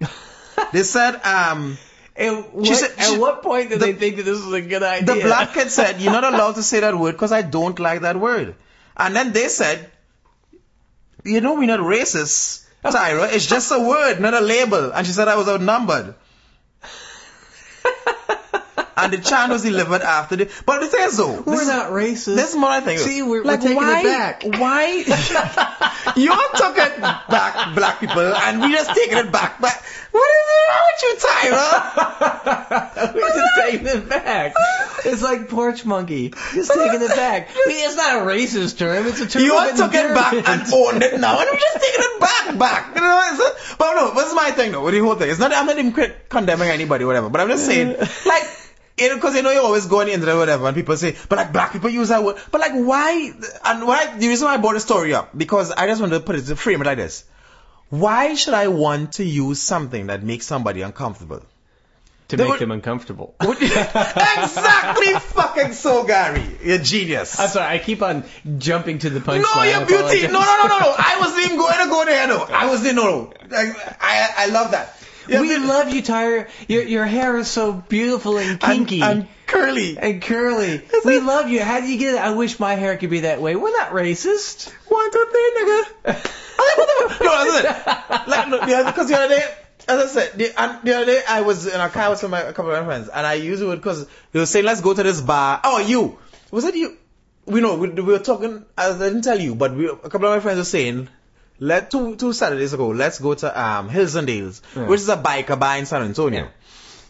[0.72, 1.78] they said um.
[2.22, 4.60] At what, She said- at what point did the- they think that this is a
[4.60, 5.14] good idea?
[5.14, 8.02] The black kid said, "You're not allowed to say that word because I don't like
[8.02, 8.54] that word."
[8.96, 9.90] And then they said,
[11.24, 13.32] "You know, we're not racist, Tyra.
[13.32, 16.14] It's just a word, not a label." And she said I was outnumbered.
[19.02, 20.50] And the chant was delivered after the.
[20.66, 22.36] But the thing is, though, We're this is- not racist.
[22.36, 23.00] This is what I think.
[23.00, 24.42] See, we're- we're like, taking it why, back.
[24.44, 26.12] Why?
[26.16, 29.60] You're talking back, black people, and we're just taking it back.
[29.60, 29.72] But
[30.12, 33.14] what is wrong with you, Tyra?
[33.14, 34.54] We're just taking it back.
[35.04, 36.30] It's like porch monkey.
[36.52, 37.48] Just taking it back.
[37.50, 39.06] I mean, it's not a racist term.
[39.06, 39.42] It's a term.
[39.42, 42.20] You of all took it back and owned it now, and we're just taking it
[42.20, 42.94] back, back.
[42.94, 43.40] You know, it's
[43.72, 44.84] a, but no, what's my thing though?
[44.84, 45.52] With the whole thing, it's not.
[45.52, 47.30] I'm not even condemning anybody, whatever.
[47.30, 48.61] But I'm just saying, like, you know,
[48.96, 51.52] because you know you're always go on the internet, whatever, and people say, but like
[51.52, 52.36] black people use that word.
[52.50, 53.32] But like, why?
[53.64, 54.16] And why?
[54.16, 56.42] The reason why I brought the story up because I just wanted to put it
[56.46, 57.24] to frame it like this.
[57.88, 61.42] Why should I want to use something that makes somebody uncomfortable?
[62.28, 63.34] to They make were- them uncomfortable.
[63.40, 66.42] exactly fucking so, Gary.
[66.62, 67.38] You're genius.
[67.38, 67.66] I'm sorry.
[67.74, 68.24] I keep on
[68.58, 69.42] jumping to the punchline.
[69.54, 70.26] No, you're beauty.
[70.28, 70.94] No, no, no, no, no.
[70.96, 72.26] I wasn't even going to go there.
[72.28, 72.94] No, I was there.
[72.94, 73.32] No, no.
[73.50, 74.96] I, I, I love that.
[75.28, 76.48] You're We beauty- love you, Tyra.
[76.68, 79.96] Your your hair is so beautiful and and, kinky and curly.
[79.98, 80.82] and curly.
[81.04, 81.60] We love you.
[81.62, 82.20] How do you get it?
[82.20, 83.54] I wish my hair could be that way.
[83.56, 84.70] We're not racist.
[84.88, 85.82] One, two, three, nigga.
[86.58, 87.22] I was like, what the fuck?
[87.22, 88.28] No, it.
[88.28, 89.54] Like, no, the other, because the other day,
[89.88, 92.40] as I said, the, and the other day I was in a car with my,
[92.40, 94.94] a couple of my friends, and I used it because they were saying, let's go
[94.94, 95.60] to this bar.
[95.64, 96.18] Oh, you.
[96.50, 96.96] Was it you?
[97.46, 100.34] We know, we, we were talking, I didn't tell you, but we, a couple of
[100.36, 101.08] my friends were saying,
[101.58, 104.86] let two, two Saturdays ago, let's go to um, Hills and Dales, Yeah.
[104.86, 106.44] which is a biker bar in San Antonio.
[106.44, 106.48] Yeah.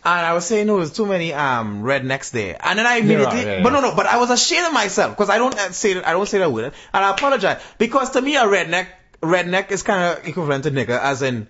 [0.05, 2.57] And I was saying, no, there's too many um rednecks there.
[2.61, 5.31] And then I immediately, yeah, but no, no, but I was ashamed of myself because
[5.31, 8.21] I don't uh, say that, I don't say that word, and I apologize because to
[8.21, 8.89] me a redneck,
[9.23, 11.47] redneck is kind of equivalent to nigger, as in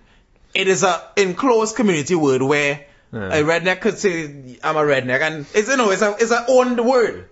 [0.53, 4.25] it is a enclosed community word where a redneck could say
[4.63, 7.27] I'm a redneck, and it's you know it's a it's a owned word,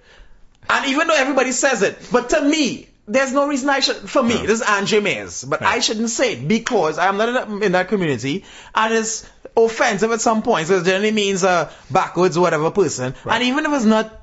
[0.69, 2.87] and even though everybody says it, but to me.
[3.07, 6.33] There's no reason I should, for me, this is Andre Mays, but I shouldn't say
[6.33, 8.45] it because I'm not in that, in that community
[8.75, 9.27] and it's
[9.57, 10.69] offensive at some points.
[10.69, 13.15] It generally means a backwards whatever person.
[13.25, 14.17] And even if it's not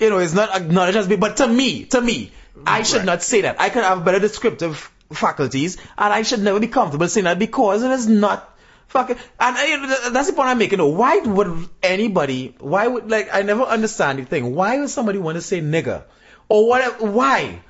[0.00, 2.30] you know, it's not acknowledged as big, but to me, to me,
[2.64, 3.06] I should Right.
[3.06, 3.60] not say that.
[3.60, 7.82] I could have better descriptive faculties, and I should never be comfortable saying that because
[7.82, 8.48] it is not
[8.86, 9.16] fucking.
[9.40, 10.78] And that's the point I'm making.
[10.78, 12.54] You know, Why would anybody?
[12.60, 13.28] Why would like?
[13.32, 14.54] I never understand the thing.
[14.54, 16.04] Why would somebody want to say nigger
[16.48, 17.06] or whatever?
[17.06, 17.60] Why?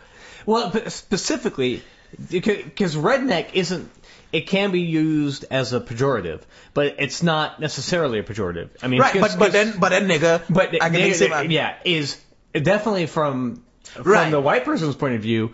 [0.48, 1.82] Well, specifically,
[2.30, 3.90] because redneck isn't.
[4.32, 6.40] It can be used as a pejorative,
[6.74, 8.70] but it's not necessarily a pejorative.
[8.82, 10.42] I mean, Right, 'cause- but but then but then nigger.
[10.48, 12.16] but I can say yeah, is
[12.54, 14.30] definitely from from Right.
[14.30, 15.52] the white person's point of view.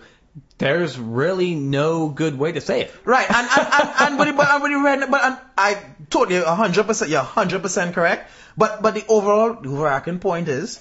[0.59, 2.95] There's really no good way to say it.
[3.05, 5.77] Right, and and and, and but but, but, but, but and I
[6.11, 8.31] totally a hundred percent, you're hundred percent correct.
[8.57, 10.81] But but the overall the overarching point is,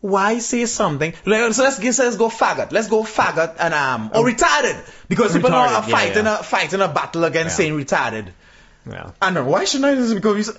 [0.00, 1.12] why say something?
[1.12, 2.72] So let's, let's let's go faggot.
[2.72, 6.40] Let's go faggot and um or retarded because people Retarded, are fighting yeah.
[6.40, 7.64] a fighting a battle against Yeah.
[7.64, 8.28] saying retarded.
[8.88, 9.10] Yeah.
[9.20, 10.56] And why shouldn't I because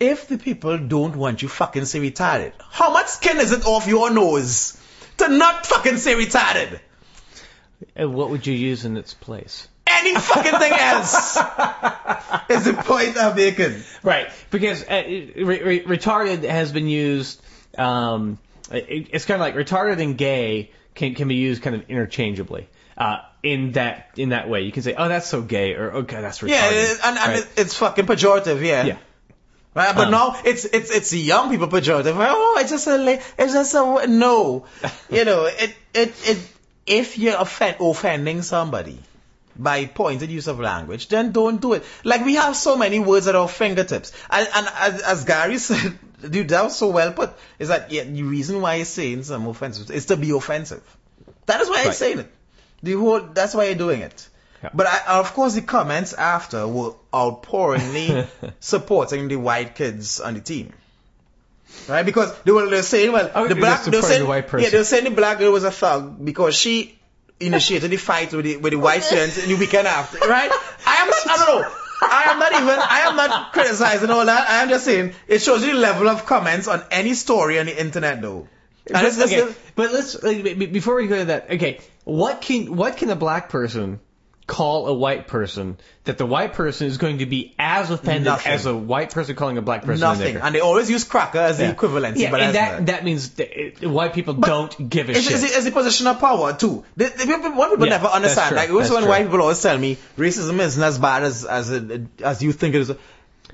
[0.00, 3.86] if the people don't want you fucking say retarded, how much skin is it off
[3.86, 4.80] your nose
[5.18, 6.80] to not fucking say retarded?
[7.94, 9.68] And what would you use in its place?
[9.86, 11.36] Any fucking thing else
[12.50, 13.82] is the point I'm making.
[14.02, 17.40] Right, because uh, re- re- retarded has been used.
[17.76, 18.38] Um,
[18.70, 22.68] it, it's kind of like retarded and gay can can be used kind of interchangeably.
[22.96, 26.20] Uh, in that in that way, you can say, "Oh, that's so gay," or "Okay,
[26.20, 27.48] that's retarded." Yeah, it- and, and right?
[27.56, 28.84] it's fucking pejorative, yeah.
[28.84, 28.96] Yeah.
[29.74, 32.14] Right, but Um, now it's it's it's young people pejorative.
[32.18, 34.66] Oh, it's just a it's just a no.
[35.10, 36.38] you know, it it it
[36.86, 38.98] if you're offend, offending somebody,
[39.56, 41.84] by pointed use of language, then don't do it.
[42.02, 44.10] Like we have so many words at our fingertips.
[44.30, 48.04] And, and as, as Gary said, dude, that was so well put, is that yeah,
[48.04, 50.82] the reason why he's saying some offensive is to be offensive.
[51.46, 51.86] That is why Right.
[51.86, 52.32] he's saying it.
[52.82, 54.28] The whole, that's why you're doing it.
[54.62, 54.70] Yeah.
[54.74, 58.26] But I, of course, the comments after were outpouringly
[58.60, 60.72] supporting the white kids on the team.
[61.88, 62.04] Right?
[62.04, 64.48] Because they were, they were saying, well, Oh, the black, they were saying, the white
[64.48, 64.64] person.
[64.64, 66.98] yeah, they were saying the black girl was a thug because she
[67.40, 70.50] initiated the fight with the, with the white students in the weekend after, right?
[70.86, 71.68] I am not, I don't know.
[72.00, 74.48] I am not even, I am not criticizing all that.
[74.48, 77.66] I am just saying, it shows you the level of comments on any story on
[77.66, 78.48] the internet though.
[78.90, 81.50] But, okay, but let's like, before we go to that.
[81.50, 84.00] Okay, what can what can a black person
[84.48, 88.50] call a white person that the white person is going to be as offended Nothing.
[88.52, 90.34] as a white person calling a black person nothing.
[90.36, 90.42] a nigger?
[90.44, 91.74] And they always use cracker as the Yeah.
[91.74, 95.12] equivalency, Yeah, but and that that means that it, white people But don't give a
[95.12, 95.34] it's, shit.
[95.34, 96.84] It's, it's a position of power too.
[96.96, 99.08] The, the people, what people Yeah, never understand, like That's when true.
[99.10, 102.74] white people always tell me racism isn't as bad as as it, as you think
[102.74, 102.92] it is.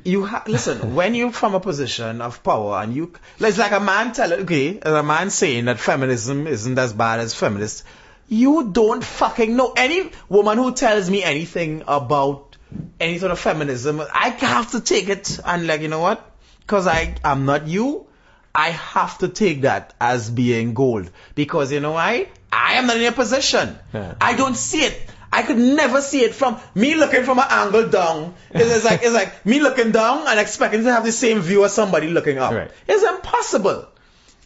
[0.04, 3.80] You ha- listen when you're from a position of power and you, it's like a
[3.80, 7.82] man telling, okay, a man saying that feminism isn't as bad as feminists.
[8.28, 12.56] You don't fucking know any woman who tells me anything about
[12.98, 14.00] any sort of feminism.
[14.12, 16.30] I have to take it and like you know what?
[16.60, 18.06] Because I am not you.
[18.54, 22.28] I have to take that as being gold because you know why?
[22.52, 23.76] I am not in a position.
[23.92, 24.14] Yeah.
[24.20, 25.10] I don't see it.
[25.32, 28.34] I could never see it from me looking from an angle down.
[28.52, 31.64] It's, it's like it's like me looking down and expecting to have the same view
[31.64, 32.52] as somebody looking up.
[32.52, 32.70] Right.
[32.86, 33.88] It's impossible.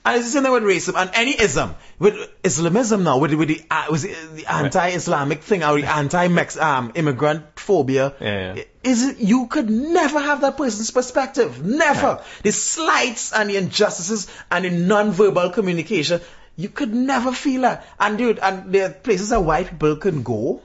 [0.08, 1.74] And it's the same thing with racism and any ism.
[1.98, 6.92] With Islamism now, with, with the, uh, with the, anti-Islamic thing or the anti-Mex, um,
[6.94, 8.14] immigrant phobia.
[8.18, 8.62] Yeah, yeah.
[8.84, 11.62] Is you could never have that person's perspective.
[11.62, 12.22] Never.
[12.42, 16.22] The slights and the injustices and the non-verbal communication,
[16.56, 17.86] you could never feel that.
[18.00, 20.62] And dude, and there are places that white people can go.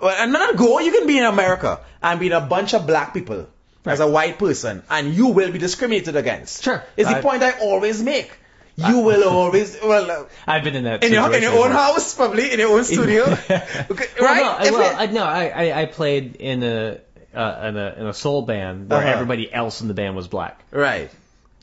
[0.00, 2.86] Well, and not go, you can be in America and be in a bunch of
[2.86, 3.48] black people
[3.84, 6.62] as a white person and you will be discriminated against.
[6.62, 6.82] Sure.
[6.96, 8.30] It's the point I always make.
[8.76, 12.14] You will always, well, uh, I've been in that in your, in your own house,
[12.14, 13.24] probably, in your own studio.
[13.48, 14.42] Okay, Well, right?
[14.42, 16.98] no, I, well, it- I, no, I, I played in a,
[17.34, 19.08] uh, in a in a soul band where Uh-huh.
[19.10, 21.10] everybody else in the band was black, right.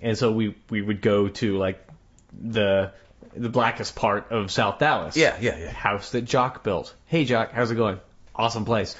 [0.01, 1.85] and so we we would go to like
[2.41, 2.91] the
[3.35, 5.15] the blackest part of South Dallas.
[5.17, 5.71] Yeah, yeah, yeah.
[5.71, 6.93] House that Jock built.
[7.07, 7.99] Hey Jock, how's it going?
[8.35, 8.95] Awesome place.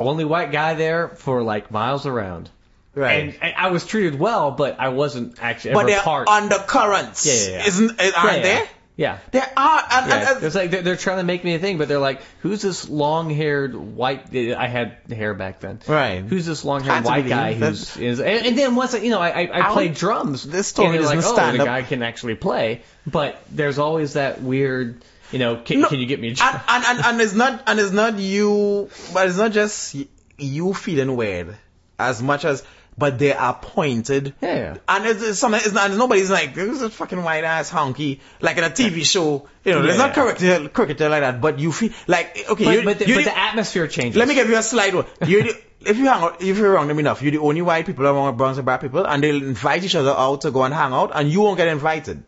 [0.00, 2.50] Only white guy there for like miles around.
[2.94, 3.24] Right.
[3.24, 7.26] And, and I was treated well, but I wasn't actually but ever there are undercurrents.
[7.26, 7.66] Yeah, yeah, yeah.
[7.66, 8.42] Isn't, aren't yeah, yeah.
[8.42, 8.68] there?
[8.96, 9.18] Yeah.
[9.32, 9.84] There are.
[9.90, 11.98] And, Yeah, and, it's like they're, they're trying to make me a thing, but they're
[11.98, 15.80] like, "Who's this long-haired white?" I had hair back then.
[15.88, 16.22] Right.
[16.22, 18.20] Who's this long-haired white guy who's is?
[18.20, 20.44] And, then once I, you know, I I, I played drums.
[20.44, 25.02] this story they're like, oh, the guy can actually play, but there's always that weird,
[25.32, 26.62] you know, can, No, can you get me a job?
[26.68, 29.96] and, and, and, and it's not and it's not you but it's not just
[30.38, 31.56] you feeling weird
[31.98, 32.62] as much as
[32.96, 34.76] but they are pointed Yeah.
[34.88, 38.20] and it's, it's something it's not nobody's like this is a fucking white ass honky
[38.40, 40.06] like in a TV show you know there's Yeah.
[40.06, 43.38] not cricketer cricketer like that but you feel like okay but but, the, but the-
[43.38, 44.16] atmosphere changes.
[44.16, 46.70] let me give you a slide one you the, if you hang out if you're
[46.72, 49.42] around them enough you're the only white people among browns and black people and they'll
[49.42, 52.22] invite each other out to go and hang out and you won't get invited.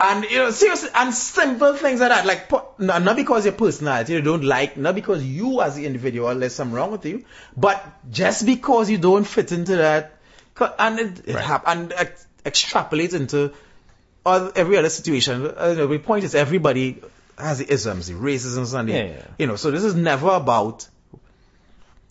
[0.00, 4.20] And you know, seriously, and simple things like that, like not because your personality you
[4.22, 7.24] don't like, not because you as the individual there's something wrong with you,
[7.56, 10.12] but just because you don't fit into that,
[10.78, 11.44] and it, it Right.
[11.44, 13.52] hap- and ex- extrapolate into
[14.24, 15.46] all, every other situation.
[15.46, 17.02] Uh, you know, the point is everybody
[17.36, 19.22] has the isms, the racisms, and the, Yeah, yeah.
[19.38, 20.86] you know, so this is never about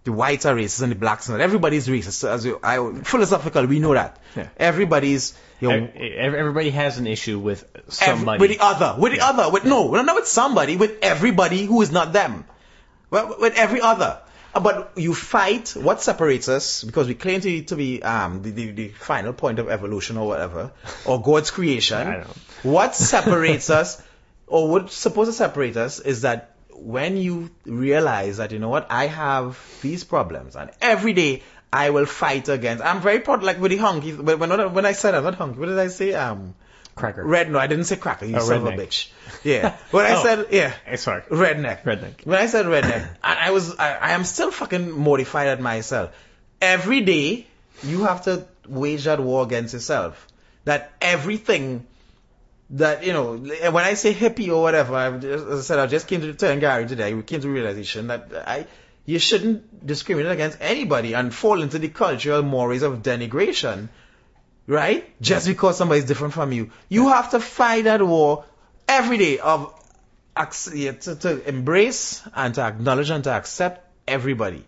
[0.08, 1.42] the whites are racist and the blacks are not.
[1.42, 2.28] Everybody's racist.
[2.36, 2.76] As you, I,
[3.14, 4.18] philosophical, we know that.
[4.36, 4.48] Yeah.
[4.58, 5.96] Everybody's, you know, Ev-
[6.28, 8.40] ev- Everybody has an issue with Every- somebody.
[8.42, 11.92] with the other, with the other, with no, not with somebody, with everybody who is
[11.92, 12.46] not them,
[13.10, 14.12] well, with every other.
[14.56, 15.74] Uh, But you fight.
[15.88, 16.84] What separates us?
[16.84, 20.28] Because we claim to, to be um, the, the, the final point of evolution or
[20.28, 20.72] whatever,
[21.06, 22.08] or God's creation.
[22.64, 24.02] What separates us,
[24.48, 28.88] or what's supposed to separate us, is that when you realize that you know what
[28.90, 32.84] I have these problems, and every day I will fight against.
[32.84, 34.14] I'm very proud, like with the hunky.
[34.14, 34.40] When
[34.74, 36.14] when I said I'm not hunky, what did I say?
[36.14, 36.56] Um.
[36.96, 37.24] Cracker.
[37.24, 39.10] Red, no, I didn't say cracker, you Oh, son of a bitch.
[39.44, 39.78] Yeah.
[39.92, 40.24] When I Oh.
[40.24, 41.22] said, yeah, Eh, Sorry.
[41.30, 41.84] redneck.
[41.84, 42.26] Redneck.
[42.26, 46.10] When I said redneck, and I was, I, I am still fucking mortified at myself.
[46.60, 47.46] Every day,
[47.84, 50.26] you have to wage that war against yourself.
[50.66, 51.86] That everything
[52.72, 55.88] that, you know, when I say hippie or whatever, I've just, as I said, I
[55.88, 58.68] just came to tell Gary today, we came to realization that I,
[59.06, 63.90] you shouldn't discriminate against anybody and fall into the cultural mores of denigration
[64.68, 65.10] right?
[65.22, 66.72] Just because somebody's different from you.
[66.90, 68.46] You have to fight that war
[68.88, 69.74] every day of
[70.36, 74.64] to, to embrace and to acknowledge and to accept everybody.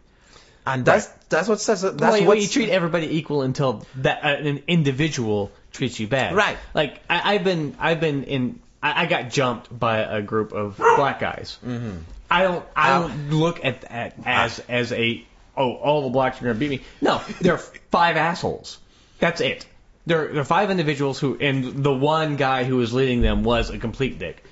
[0.65, 4.27] And that's that's what says that's well, what you treat everybody equal until that uh,
[4.27, 6.35] an individual treats you bad.
[6.35, 6.57] Right.
[6.73, 10.77] Like I, I've been I've been in I, I got jumped by a group of
[10.77, 11.57] black guys.
[11.65, 11.97] Mm-hmm.
[12.29, 15.25] I don't I don't look at that as as a
[15.57, 16.81] oh all the blacks are gonna beat me.
[17.01, 18.77] No, they're five assholes.
[19.19, 19.65] That's it.
[20.05, 23.69] There there are five individuals who and the one guy who was leading them was
[23.69, 24.43] a complete dick.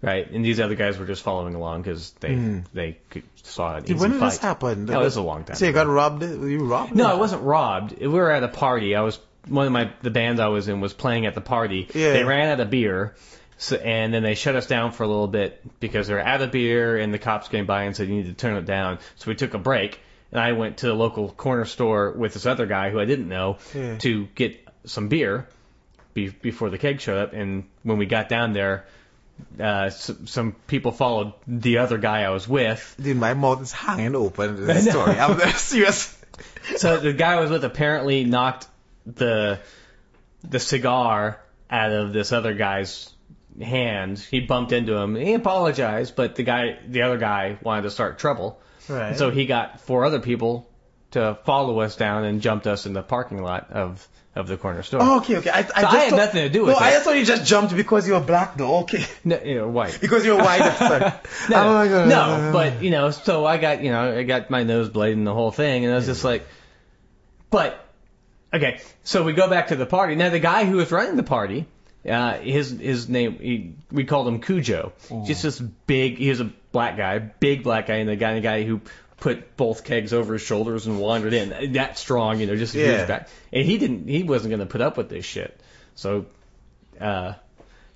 [0.00, 3.84] Right, and these other guys were just following along because they they could, saw an
[3.84, 4.32] easy when did fight.
[4.32, 4.84] this happen?
[4.84, 5.56] No, this was a long time.
[5.56, 5.84] So you ago.
[5.84, 6.22] got robbed?
[6.22, 6.94] You robbed?
[6.94, 7.98] No, I wasn't robbed.
[7.98, 8.94] We were at a party.
[8.94, 9.18] I was
[9.48, 11.88] one of my the bands I was in was playing at the party.
[11.94, 12.12] Yeah.
[12.12, 13.14] They ran out of beer,
[13.58, 16.40] so, and then they shut us down for a little bit because they were out
[16.42, 18.98] of beer, and the cops came by and said you need to turn it down.
[19.16, 20.00] So we took a break,
[20.32, 23.28] and I went to the local corner store with this other guy who I didn't
[23.28, 23.98] know Yeah.
[23.98, 25.46] to get some beer
[26.14, 27.32] be, before the keg showed up.
[27.32, 28.86] And when we got down there.
[29.58, 33.72] Uh, some, some people followed the other guy I was with, Dude, my mouth is
[33.72, 35.18] hanging open this story.
[35.18, 36.16] I'm serious.
[36.76, 38.68] So the guy I was with apparently knocked
[39.06, 39.60] the
[40.42, 41.40] the cigar
[41.70, 43.10] out of this other guy's
[43.60, 44.18] hand.
[44.18, 45.14] He bumped into him.
[45.14, 48.60] He apologized, but the guy, the other guy, wanted to start trouble.
[48.88, 49.16] Right.
[49.16, 50.68] So he got four other people
[51.12, 54.82] to follow us down and jumped us in the parking lot of of the corner
[54.82, 55.00] store.
[55.00, 55.50] Oh, okay, okay.
[55.50, 57.16] I, I, So just I had thought- nothing to do with no, I just thought
[57.16, 58.78] you just jumped because you were black, though.
[58.78, 59.04] Okay.
[59.24, 59.96] No, you know, white.
[60.00, 60.60] Because you're white.
[61.48, 62.08] No, oh my god.
[62.08, 65.32] no, but you know, so I got you know, I got my nose and the
[65.32, 66.44] whole thing, and I was just like,
[67.50, 67.83] but
[68.54, 70.14] okay, so we go back to the party.
[70.14, 71.66] Now the guy who was running the party,
[72.08, 74.92] uh, his his name he, we called him Cujo,
[75.26, 76.18] just this big.
[76.18, 78.80] He was a black guy, big black guy, and the guy the guy who
[79.18, 81.72] put both kegs over his shoulders and wandered in.
[81.74, 82.96] That strong, you know, just a Yeah.
[82.98, 83.28] huge back.
[83.52, 85.58] And he didn't, he wasn't going to put up with this shit.
[85.94, 86.26] So,
[87.00, 87.34] uh,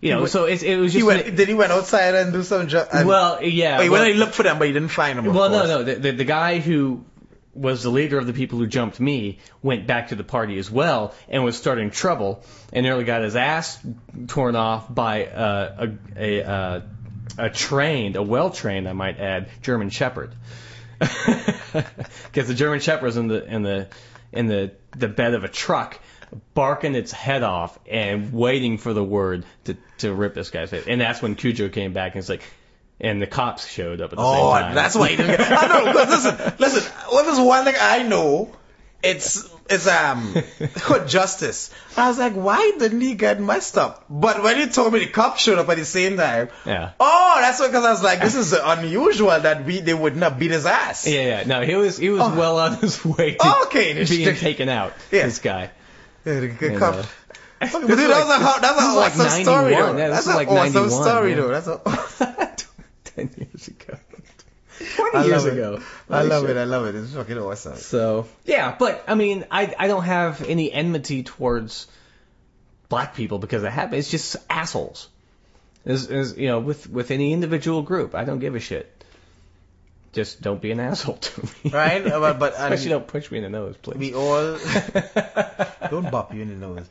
[0.01, 1.07] you know, went- so it, it was He just.
[1.07, 2.89] went, did he went outside and do some job?
[3.05, 3.79] well, yeah.
[3.79, 5.35] oh, he well- went and looked for them, but he didn't find them.
[5.35, 5.83] well, no, no.
[5.83, 7.05] The, the, the guy who
[7.59, 10.71] was the leader of the people who jumped me went back to the party as
[10.71, 12.43] well and was starting trouble
[12.73, 13.79] and nearly got his ass
[14.29, 15.87] torn off by uh,
[16.17, 16.81] a a, uh,
[17.39, 20.35] a trained, a well trained, I might add, German Shepherd.
[21.71, 23.89] Because the German Shepherd was in the in the
[24.33, 25.99] in the the bed of a truck.
[26.53, 30.85] Barking its head off and waiting for the word to, to rip this guy's head.
[30.87, 32.43] And that's when Cujo came back and it's like,
[33.01, 34.75] and the cops showed up at the Oh, same time.
[34.75, 35.51] that's why he didn't get.
[35.53, 35.93] I know.
[35.93, 36.93] Listen, listen.
[37.13, 38.51] Well, there's one thing I know.
[39.01, 40.35] It's it's um
[41.07, 41.73] justice.
[41.97, 44.05] I was like, why didn't he get messed up?
[44.11, 46.91] But when you told me the cops showed up at the same time, Yeah.
[46.99, 50.51] oh, that's because I was like, this is unusual that we they would not beat
[50.51, 51.07] his ass.
[51.07, 51.45] Yeah, yeah.
[51.45, 52.35] No, he was he was Oh.
[52.37, 54.95] well on his way to Okay, being taken out.
[55.13, 55.27] Yeah.
[55.27, 55.71] This guy.
[56.25, 56.95] Yeah, the good And, cop.
[56.97, 57.03] uh,
[57.61, 59.97] But dude, that was a that's this an is like awesome story though.
[59.97, 61.37] Yeah, that's is an like awesome 91, story yeah.
[61.37, 61.49] though.
[61.49, 61.81] That's a,
[63.19, 63.99] Ten years ago.
[64.81, 65.59] I Twenty years love it.
[65.59, 65.83] ago.
[66.09, 66.57] I love shit.
[66.57, 66.61] it.
[66.61, 66.95] I love it.
[66.95, 67.77] It's fucking awesome.
[67.77, 71.89] So yeah, but I mean, I I don't have any enmity towards
[72.89, 73.93] black people because I have.
[73.93, 75.09] It's just assholes.
[75.85, 78.95] Is is you know with with any individual group, I don't give a shit.
[80.13, 81.71] Just don't be an asshole to me.
[81.71, 82.03] Right?
[82.09, 83.99] But, but Especially don't punch me in the nose, please.
[83.99, 84.59] we all
[85.91, 86.87] don't bop you in the nose.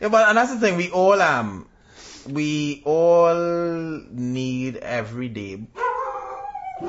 [0.00, 0.76] Yeah, but and that's the thing.
[0.76, 1.66] We all um,
[2.28, 5.60] we all need every day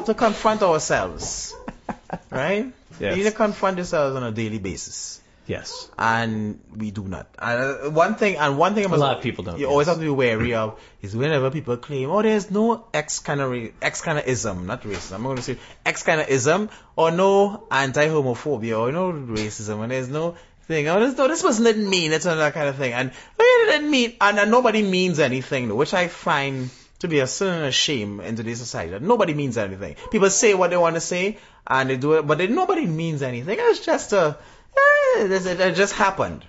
[0.05, 1.53] to confront ourselves,
[2.29, 2.71] right?
[2.99, 3.17] Yes.
[3.17, 5.19] You need to confront yourselves on a daily basis.
[5.47, 5.89] yes.
[5.97, 7.27] and we do not.
[7.39, 9.71] And uh, one thing, and one thing, must- lot of people don't, You yes.
[9.71, 13.41] always have to be wary of is whenever people claim, "Oh, there's no X kind
[13.41, 16.29] of ra- X kind of ism, not racism." I'm going to say X kind of
[16.29, 20.35] ism, or no anti-homophobia, or no racism, and there's no
[20.71, 20.87] thing.
[20.87, 22.93] Oh, this, no, this person didn't mean it, and that kind of thing.
[22.93, 26.69] And oh, yeah, didn't mean, and, and nobody means anything, which I find
[26.99, 28.91] to be a sin and a shame in today's society.
[28.91, 29.95] That nobody means anything.
[30.11, 33.21] People say what they want to say, and they do it, but they, nobody means
[33.21, 33.57] anything.
[33.59, 34.37] It's just a,
[34.77, 36.45] eh, it, it just happened.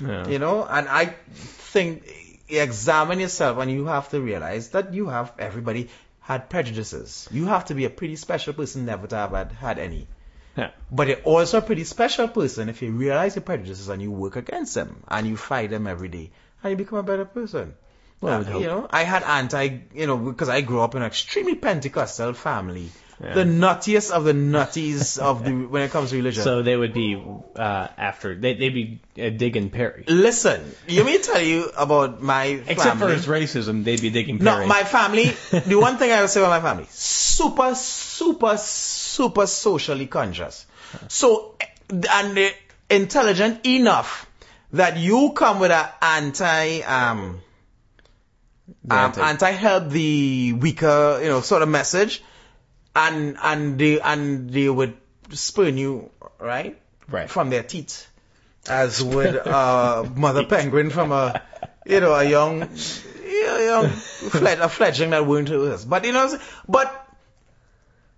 [0.00, 0.26] Yeah.
[0.28, 2.04] You know, and I think
[2.48, 5.88] examine yourself and you have to realize that you have everybody
[6.20, 7.28] had prejudices.
[7.30, 10.06] You have to be a pretty special person never to have had, had any.
[10.56, 10.70] Yeah.
[10.90, 14.36] But you're also a pretty special person if you realize your prejudices and you work
[14.36, 16.30] against them and you fight them every day
[16.62, 17.74] and you become a better person.
[18.20, 18.62] Well, hope.
[18.62, 22.32] you know, I had anti, you know, because I grew up in an extremely Pentecostal
[22.32, 22.90] family.
[23.22, 23.34] Yeah.
[23.34, 26.42] The nuttiest of the nutties of the when it comes to religion.
[26.42, 27.14] So they would be
[27.54, 30.04] uh, after they they'd be uh, digging Perry.
[30.08, 33.14] Listen, let me tell you about my Except for family.
[33.14, 34.62] his racism, they'd be digging Perry.
[34.62, 39.03] No, my family, the one thing I would say about my family, super, super, super
[39.52, 40.66] socially conscious.
[41.08, 41.56] So,
[41.90, 42.52] and they're
[42.90, 44.26] intelligent enough
[44.72, 47.40] that you come with an anti, um,
[48.90, 52.22] um, anti- anti-help the weaker, you know, sort of message,
[52.96, 54.94] and and they and they would
[55.30, 57.28] spurn you right Right.
[57.30, 58.06] from their teeth,
[58.68, 61.42] as would uh, mother penguin from a
[61.86, 65.84] you know a young a young fledg- a fledgling that weren't hers.
[65.84, 66.38] But you know,
[66.68, 67.03] but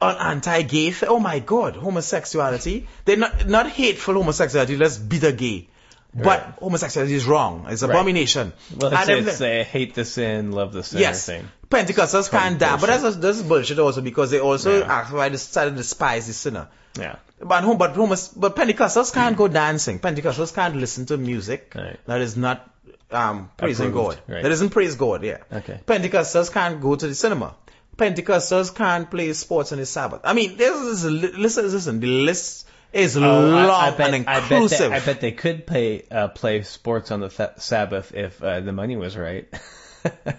[0.01, 2.87] on anti-gay, th- oh my God, homosexuality.
[3.05, 4.77] They're not not hateful homosexuality.
[4.77, 5.69] Let's bitter gay.
[6.15, 6.55] But Right.
[6.61, 7.67] homosexuality is wrong.
[7.69, 8.53] It's an abomination.
[8.75, 11.47] well, And it's, everything- it's a hate the sin, love the sinner Yes, thing.
[11.69, 14.93] Pentecostals can't damn, but that's that's bullshit also because they also Yeah.
[14.99, 16.69] act why they started to despise the sinner.
[16.99, 17.17] Yeah.
[17.41, 17.95] But home, but
[18.37, 19.99] but Pentecostals can't go dancing.
[19.99, 21.99] Pentecostals can't listen to music Right.
[22.07, 22.71] that is not
[23.11, 24.35] um, praising Approved, God.
[24.35, 24.43] right.
[24.43, 25.23] That isn't praise God.
[25.23, 25.39] Yeah.
[25.53, 25.81] Okay.
[25.87, 27.55] Pentecostals can't go to the cinema.
[27.97, 30.21] Pentecostals can't play sports on the Sabbath.
[30.25, 32.01] I mean, this is listen, listen.
[32.01, 34.91] The list is Oh, long I, I bet, and I bet, inclusive.
[34.91, 38.61] they, I bet they could play uh, play sports on the th- Sabbath if uh,
[38.61, 39.49] the money was right.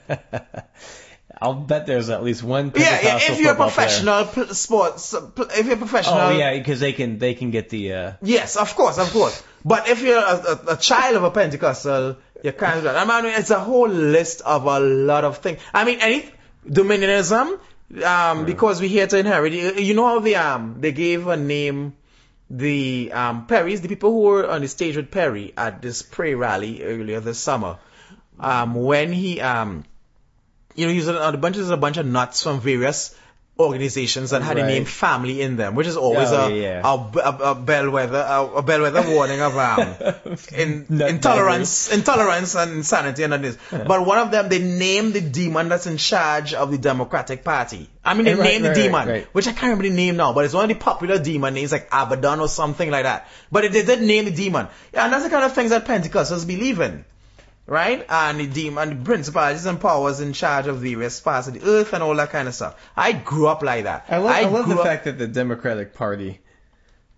[1.40, 2.72] I'll bet there's at least one.
[2.76, 2.98] yeah, yeah.
[3.20, 3.68] Pentecostal If you're a player.
[3.70, 7.94] professional sports, if you're a professional, Oh yeah, because they can they can get the.
[7.94, 9.44] Uh, Yes, of course, of course.
[9.64, 10.22] But if you're a,
[10.68, 12.88] a, a child of a Pentecostal, you can't.
[12.88, 15.60] I mean, it's a whole list of a lot of things.
[15.76, 16.26] I mean, any
[16.68, 17.60] dominionism,
[18.04, 19.54] um, because we're here to inherit.
[19.54, 21.96] You know how they um they gave a name
[22.50, 26.36] the um Perrys, the people who were on the stage with Perry at this pray
[26.36, 27.78] rally earlier this summer.
[28.40, 29.84] Um, when he um
[30.76, 33.16] you know, he was on a bunch of a bunch of nuts from various
[33.60, 34.68] organizations that had the Right.
[34.68, 36.82] name family in them, which is always Oh, a, yeah.
[36.84, 39.96] a, a, a bellwether a, a bellwether warning of um
[40.56, 43.58] in, intolerance intolerance and insanity and all this.
[43.72, 47.90] But one of them they named the demon that's in charge of the Democratic Party.
[48.06, 50.34] I mean they Right, named right, the demon, which I can't remember the name now,
[50.34, 53.28] but it's one of the popular demon names like Abaddon or something like that.
[53.52, 54.68] But they did name the demon.
[54.94, 57.06] Yeah, and that's the kind of things that Pentecostals believe in
[57.68, 58.06] right?
[58.10, 61.64] And the demon, and the principalities and powers in charge of various parts of the
[61.70, 62.76] earth and all that kind of stuff.
[62.96, 64.06] I grew up like that.
[64.10, 66.40] I love, I love the up- fact that the Democratic Party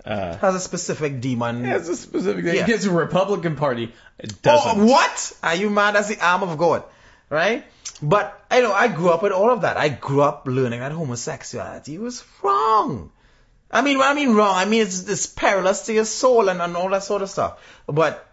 [0.06, 1.64] uh, has a specific demon.
[1.66, 2.46] has a specific.
[2.46, 2.54] Yeah.
[2.64, 3.94] It gets a Republican Party.
[4.18, 4.86] It Oh, doesn't.
[4.86, 5.34] what?
[5.44, 5.96] Are you mad?
[5.96, 6.84] That's the arm of God,
[7.30, 7.64] right?
[8.02, 9.78] But I know I grew up with all of that.
[9.78, 13.12] I grew up learning that homosexuality was wrong.
[13.72, 16.60] I mean, what I mean wrong, I mean it's, it's perilous to your soul and,
[16.62, 17.60] and all that sort of stuff.
[17.86, 18.26] But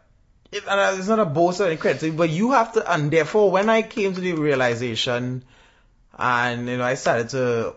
[0.56, 3.82] it's not a boast or any credit, but you have to, and therefore when I
[3.82, 5.44] came to the realization,
[6.18, 7.74] and you know I started to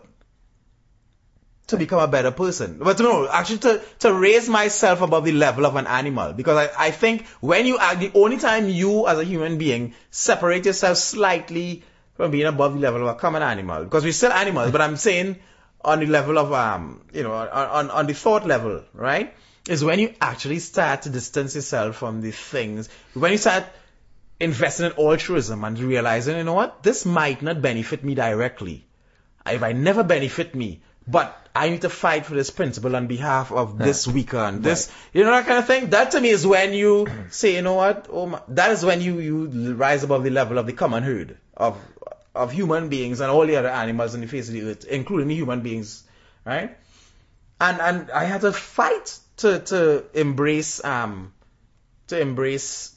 [1.70, 2.78] to become a better person.
[2.80, 6.32] But no, actually to, to raise myself above the level of an animal.
[6.32, 9.94] Because I, I think when you act, the only time you as a human being
[10.10, 14.32] separate yourself slightly from being above the level of a common animal, because we're still
[14.32, 15.36] animals, but I'm saying
[15.82, 19.32] on the level of, um, you know, on, on, on the thought level, right?
[19.68, 23.64] Is when you actually start to distance yourself from the things, when you start
[24.40, 28.86] investing in altruism and realizing, you know what, this might not benefit me directly.
[29.46, 33.52] If I never benefit me, but I need to fight for this principle on behalf
[33.52, 35.90] of this weaker and this, you know, that kind of thing.
[35.90, 39.00] That to me is when you say, you know what, oh my, that is when
[39.00, 41.78] you, you rise above the level of the common herd of,
[42.34, 45.28] of human beings and all the other animals on the face of the earth, including
[45.28, 46.04] the human beings,
[46.44, 46.76] right?
[47.60, 51.32] And, and I had to fight to, to embrace, um,
[52.08, 52.94] to embrace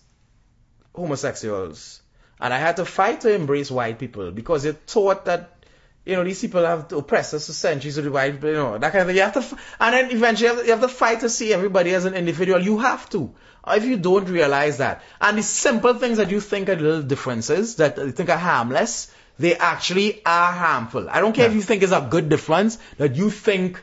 [0.95, 2.01] homosexuals.
[2.39, 5.65] And I had to fight to embrace white people because it taught that,
[6.05, 9.01] you know, these people have oppressed us for centuries the white, you know, that kind
[9.01, 9.15] of thing.
[9.15, 11.29] You have to, f- and then eventually you have, to, you have to fight to
[11.29, 12.61] see everybody as an individual.
[12.61, 13.33] You have to.
[13.65, 15.03] If you don't realize that.
[15.21, 19.09] And the simple things that you think are little differences, that you think are harmless,
[19.39, 21.09] they actually are harmful.
[21.09, 23.81] I don't care if you think it's a good difference, that you think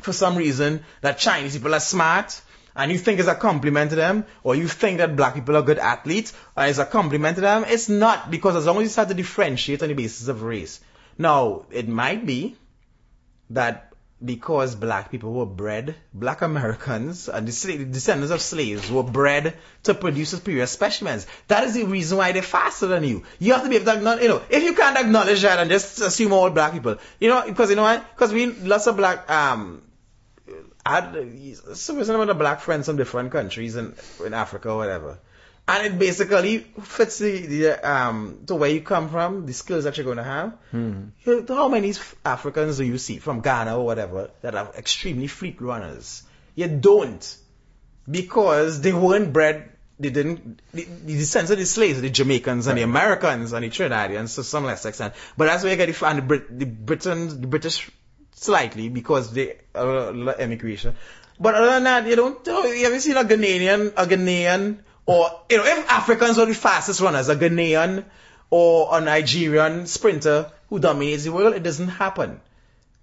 [0.00, 2.40] for some reason that Chinese people are smart
[2.78, 5.62] and you think it's a compliment to them, or you think that black people are
[5.62, 8.88] good athletes, and it's a compliment to them, it's not because as long as you
[8.88, 10.80] start to differentiate on the basis of race.
[11.18, 12.56] Now, it might be
[13.50, 13.92] that
[14.24, 19.94] because black people were bred, black Americans and the descendants of slaves were bred to
[19.94, 21.26] produce superior specimens.
[21.48, 23.24] That is the reason why they're faster than you.
[23.38, 25.70] You have to be able to acknowledge, you know, if you can't acknowledge that and
[25.70, 27.98] just assume all black people, you know, because you know why?
[27.98, 29.82] Because we, lots of black, um,
[30.86, 35.18] I had some of the black friends from different countries in, in Africa or whatever.
[35.70, 39.98] And it basically fits the, the um to where you come from, the skills that
[39.98, 40.56] you're going to have.
[40.72, 41.92] You- How many
[42.24, 46.22] Africans do you see from Ghana or whatever that are extremely fleet runners?
[46.54, 47.36] You don't,
[48.10, 49.70] because they weren't bred.
[50.00, 50.60] They didn't.
[50.72, 54.44] The, the descendants of the slaves, the Jamaicans and the Americans and the Trinidadians to
[54.44, 55.14] some less extent.
[55.36, 57.90] But that's where you get the and the, Brit, the Britons, the British
[58.42, 60.94] slightly because they uh, immigration.
[61.40, 62.46] But other than that, you don't.
[62.46, 67.28] You, seen a Ghanaian, a Ghanaian, or you know, if Africans are the fastest runners,
[67.28, 68.04] a Ghanaian
[68.50, 71.54] or a Nigerian sprinter who dominates the world.
[71.54, 72.40] It doesn't happen.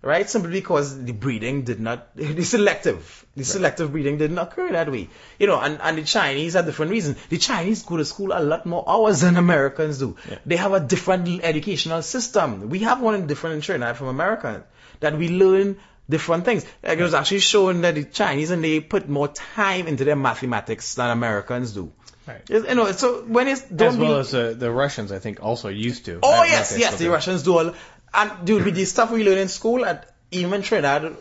[0.06, 0.30] Right?
[0.30, 5.10] Simply because the breeding did not, the selective, the selective breeding didn't occur that way.
[5.40, 7.18] You know, and, and the Chinese have different reasons.
[7.30, 10.16] The Chinese go to school a lot more hours than Americans do.
[10.46, 12.70] They have a different educational system.
[12.70, 14.64] We have one different in Trinidad from America.
[15.00, 15.78] That we learn
[16.10, 16.66] different things.
[16.84, 20.16] Like it was actually shown that the Chinese and they put more time into their
[20.16, 21.92] mathematics than Americans do.
[22.28, 22.42] Right.
[22.50, 25.44] You know, so when it's don't As well be- as uh, the Russians, I think,
[25.44, 26.20] also used to.
[26.24, 27.12] Oh yes, yes, the do.
[27.12, 27.74] Russians do all.
[28.16, 31.16] And dude, with the stuff we learn in school at even Trinidad,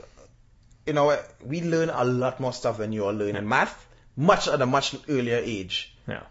[0.86, 3.86] you know, we learn a lot more stuff than you all learn in math,
[4.16, 6.22] much at a much earlier age Yeah.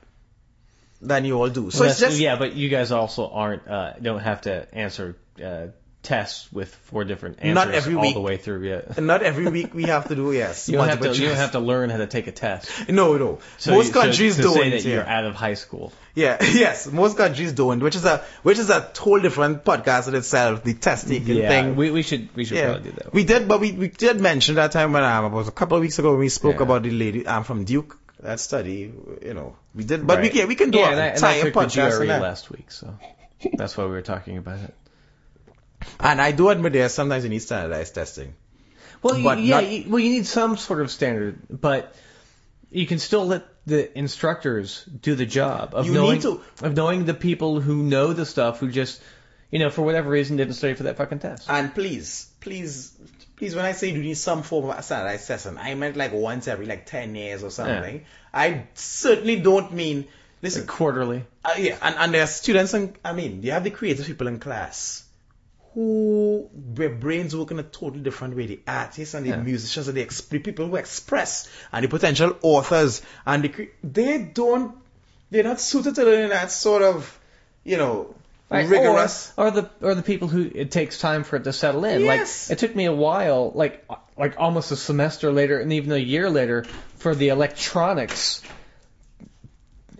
[1.02, 1.70] than you all do.
[1.72, 5.18] So Well, it's just yeah, but you guys also aren't uh, don't have to answer
[5.44, 5.68] uh,
[6.04, 8.14] tests with four different answers Not every all week.
[8.14, 8.68] the way through.
[8.68, 8.82] Yeah.
[9.00, 10.68] not every week we have to do yes.
[10.70, 11.14] You don't have to.
[11.16, 12.90] You don't have to learn how to take a test.
[12.90, 13.40] No, no.
[13.58, 14.54] So most you- so- countries to don't.
[14.54, 14.94] say that yeah.
[14.96, 15.92] you're out of high school.
[16.16, 20.14] Yeah, yes, most countries don't, which is a which is a whole different podcast in
[20.16, 20.64] itself.
[20.64, 21.76] The test taking Yeah, thing.
[21.76, 23.14] we, we should we should yeah, probably do that.
[23.14, 25.78] we did, but we, we did mention that time when um, it was a couple
[25.78, 26.64] of weeks ago when we spoke Yeah.
[26.64, 28.94] about the lady um, from Duke that study.
[29.24, 30.24] You know, we did, but Right.
[30.24, 31.98] we can we can do yeah, a and I, and I entire took the podcast
[31.98, 32.96] GRE last week, so
[33.54, 34.74] that's why we were talking about it.
[36.00, 38.34] And I do admit there sometimes you need standardized testing.
[39.02, 41.96] Well, But yeah, not- you, well, you need some sort of standard, but
[42.72, 46.42] you can still let the instructors do the job of You knowing to.
[46.62, 49.02] of knowing the people who know the stuff who just,
[49.52, 51.50] you know, for whatever reason didn't study for that fucking test.
[51.50, 52.92] And please, please,
[53.36, 56.48] please, when I say you need some form of standardized testing, I meant like once
[56.48, 58.06] every like ten years or something.
[58.34, 60.08] I certainly don't mean.
[60.42, 61.24] Listen, Quarterly.
[61.46, 64.28] Uh, yeah, and, and there are students, and I mean, you have the creative people
[64.28, 65.03] in class
[65.74, 68.46] who their brains work in a totally different way.
[68.48, 69.38] The artists and the Yeah.
[69.38, 74.20] musicians and the, ex- people who express and the potential authors and the cre- they
[74.20, 74.76] don't,
[75.32, 77.20] they're not suited to learning that sort of,
[77.64, 78.14] you know,
[78.52, 79.34] rigorous.
[79.36, 82.02] Or, or the or the people who it takes time for it to settle in.
[82.02, 82.50] Yes.
[82.50, 83.84] Like it took me a while, like
[84.16, 86.66] like almost a semester later, and even a year later,
[86.98, 88.44] for the electronics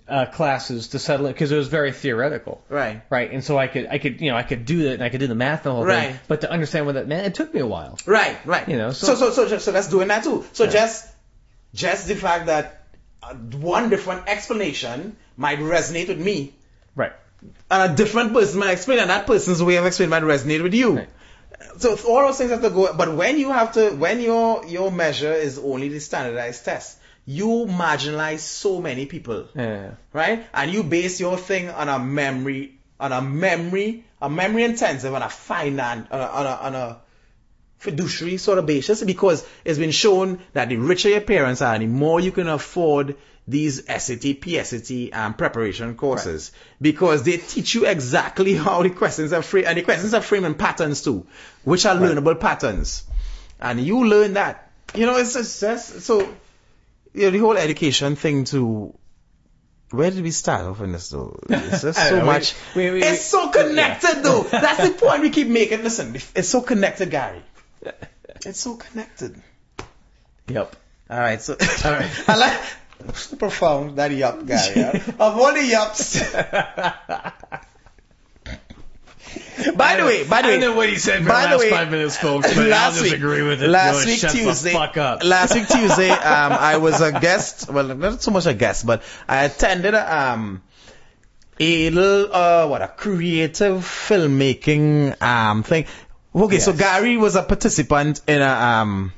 [0.08, 2.62] uh, classes to settle it because it was very theoretical.
[2.70, 3.02] Right.
[3.10, 5.10] Right, and so I could, I could, you know, I could do that, and I
[5.10, 6.10] could do the math and the whole Right.
[6.12, 6.20] thing.
[6.28, 7.98] But to understand what that meant, it took me a while.
[8.06, 8.68] Right, right.
[8.68, 10.46] You know, so so- so so so, that's doing that too.
[10.54, 11.08] So just
[11.74, 12.84] just the fact that
[13.24, 16.54] uh, one different explanation might resonate with me,
[16.96, 17.14] Right.
[17.72, 20.74] and a different person might explain, and that person's way of explaining might resonate with
[20.74, 20.98] you.
[20.98, 21.10] Right.
[21.78, 22.94] So all those things have to go.
[22.94, 27.66] But when you have to, when your your measure is only the standardized test, you
[27.70, 29.92] marginalize so many people Yeah.
[30.12, 30.46] right?
[30.54, 35.22] And you base your thing on a memory, on a memory, a memory intensive, on
[35.22, 36.98] a finance, on a, on a, on a
[37.78, 41.88] fiduciary sort of basis, because it's been shown that the richer your parents are, the
[41.88, 43.16] more you can afford
[43.46, 49.42] these SAT, PSAT, and preparation courses, because they teach you exactly how the questions are
[49.42, 51.26] framed, and the questions are framed in patterns too,
[51.66, 53.04] which are learnable patterns,
[53.60, 54.72] and you learn that.
[54.96, 56.34] You know, it's just, just so
[57.14, 58.98] know, the whole education thing too.
[59.92, 61.40] Where did we start off in this though?
[61.50, 62.56] It's just so know, much.
[62.76, 64.42] we- we- it's so connected though.
[64.44, 65.84] That's the point we keep making.
[65.84, 67.42] Listen, it's so connected, Gary.
[68.46, 69.40] It's so connected.
[70.48, 70.76] Yep.
[71.10, 71.54] All right, so
[71.86, 72.10] all right.
[72.28, 74.74] I like so profound that yup, Gary.
[74.82, 75.00] huh?
[75.20, 76.20] of all the yups.
[79.76, 81.60] by the way, by the way, I know what he said for by the last
[81.60, 83.68] way, five minutes, folks, but last I'll week, disagree with it.
[83.70, 85.24] Last week Tuesday, the fuck up.
[85.24, 87.70] last week Tuesday, um, I was a guest.
[87.70, 90.62] Well, not so much a guest, but I attended a, um,
[91.60, 95.86] a little uh, what a creative filmmaking um thing.
[96.36, 99.14] Okay, so Gary was a participant in a um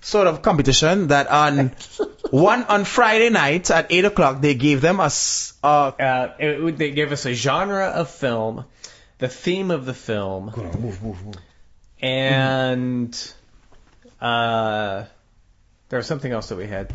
[0.00, 1.72] sort of competition that on
[2.30, 6.78] one on Friday night at eight o'clock they gave them a s- uh, uh, it,
[6.78, 8.64] they gave us a genre of film,
[9.18, 10.50] the theme of the film,
[12.00, 13.32] and
[14.20, 15.04] uh,
[15.88, 16.92] there was something else that we had.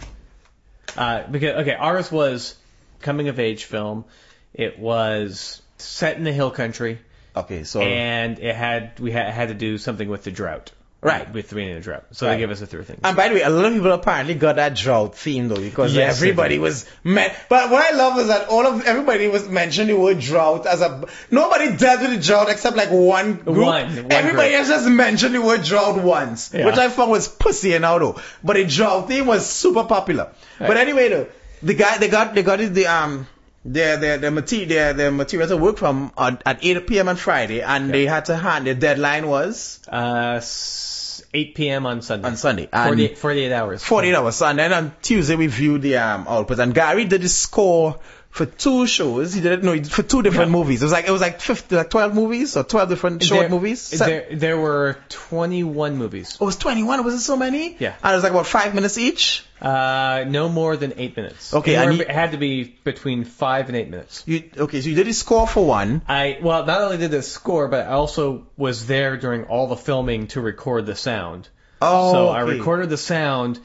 [0.96, 2.56] Uh, because okay, ours was
[3.00, 4.06] coming of age film.
[4.54, 7.00] It was set in the hill country,
[7.36, 10.72] okay, so and it had we had, had to do something with the drought.
[11.04, 11.34] Right.
[11.34, 12.04] with three in of drought.
[12.12, 12.34] So Right.
[12.36, 13.00] they gave us a three things.
[13.04, 15.96] And by the way, a lot of people apparently got that drought theme though, because
[15.96, 17.32] Yes, everybody was men.
[17.50, 20.82] But what I love is that all of everybody was mentioning the word drought as
[20.82, 21.04] a.
[21.32, 23.58] Nobody dealt with the drought except like one group.
[23.58, 26.68] One- one everybody else just mentioned the word drought once, Yeah.
[26.68, 28.22] which I found was pussy and though.
[28.44, 30.28] But the drought theme was super popular.
[30.60, 31.26] But anyway, though,
[31.64, 33.26] the guy they got they got it the um.
[33.64, 37.10] Their their their material their, their material to work from on, at 8 p.m.
[37.10, 38.66] on Friday, and they had to hand.
[38.66, 40.42] Their deadline was Uh,
[41.34, 41.86] 8 p.m.
[41.86, 42.28] on Sunday.
[42.28, 42.68] on Sunday.
[42.74, 43.84] And 48, 48 hours.
[43.84, 44.42] 48 hours.
[44.42, 46.60] And then on Tuesday we viewed the um output.
[46.60, 48.00] And Gary did the score
[48.32, 49.34] for two shows.
[49.34, 50.58] He did it no for two different Yeah.
[50.58, 50.82] movies.
[50.82, 53.50] It was like it was like 50, like 12 movies or 12 different short There-
[53.50, 53.90] movies.
[53.90, 56.38] There, there were 21 movies.
[56.40, 57.04] Oh, it was 21.
[57.04, 57.76] Was it so many?
[57.80, 57.94] Yeah.
[58.04, 59.46] And it was like about five minutes each.
[59.62, 61.54] Uh, no more than eight minutes.
[61.54, 64.24] Okay, and you- it had to be between five and eight minutes.
[64.26, 64.82] You okay?
[64.82, 66.02] So you did a score for one.
[66.08, 69.76] I well, not only did the score, but I also was there during all the
[69.76, 71.48] filming to record the sound.
[71.82, 73.60] Oh, so I recorded the sound,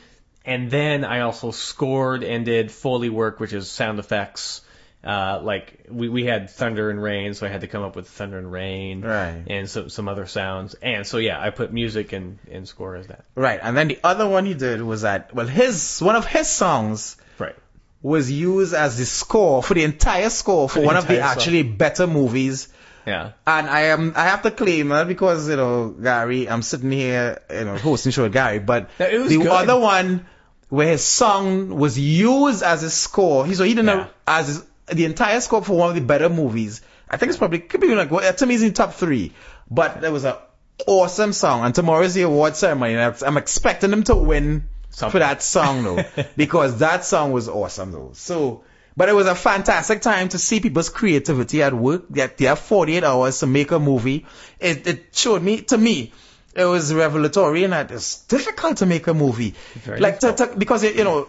[0.47, 4.63] and then I also scored and did Foley work, which is sound effects.
[5.05, 8.09] Uh, like we, we had thunder and rain, so I had to come up with
[8.09, 9.45] thunder and rain, Right.
[9.47, 10.75] and some some other sounds.
[10.83, 13.25] And so yeah, I put music and, and score as that.
[13.37, 16.49] Right, and then the other one he did was that well, his one of his
[16.49, 17.55] songs Right.
[18.03, 21.23] was used as the score for the entire score for The one of the song.
[21.25, 22.67] actually better movies.
[23.07, 23.33] Yeah.
[23.47, 27.43] And I am I have to claim that because you know Gary, I'm sitting here
[27.49, 29.47] you know hosting show with Gary, but it was the good.
[29.47, 30.27] other one
[30.69, 33.95] where his song was used as a score, he so he didn't Yeah.
[33.95, 36.81] know as his, the entire score for one of the better movies.
[37.09, 39.33] I think it's probably could be like well, to me it's in top three,
[39.71, 40.39] but there was a
[40.87, 41.65] awesome song.
[41.65, 46.05] And tomorrow's the award ceremony, and I'm- expecting him to win for that song though,
[46.37, 48.11] because that song was awesome though.
[48.15, 48.65] So,
[48.97, 52.05] but it was a fantastic time to see people's creativity at work.
[52.11, 54.27] They, they have 48 hours to make a movie.
[54.59, 56.13] It, it showed me, to me,
[56.57, 59.55] it was revelatory and it's difficult to make a movie.
[59.75, 61.29] Very like to, to, because you know,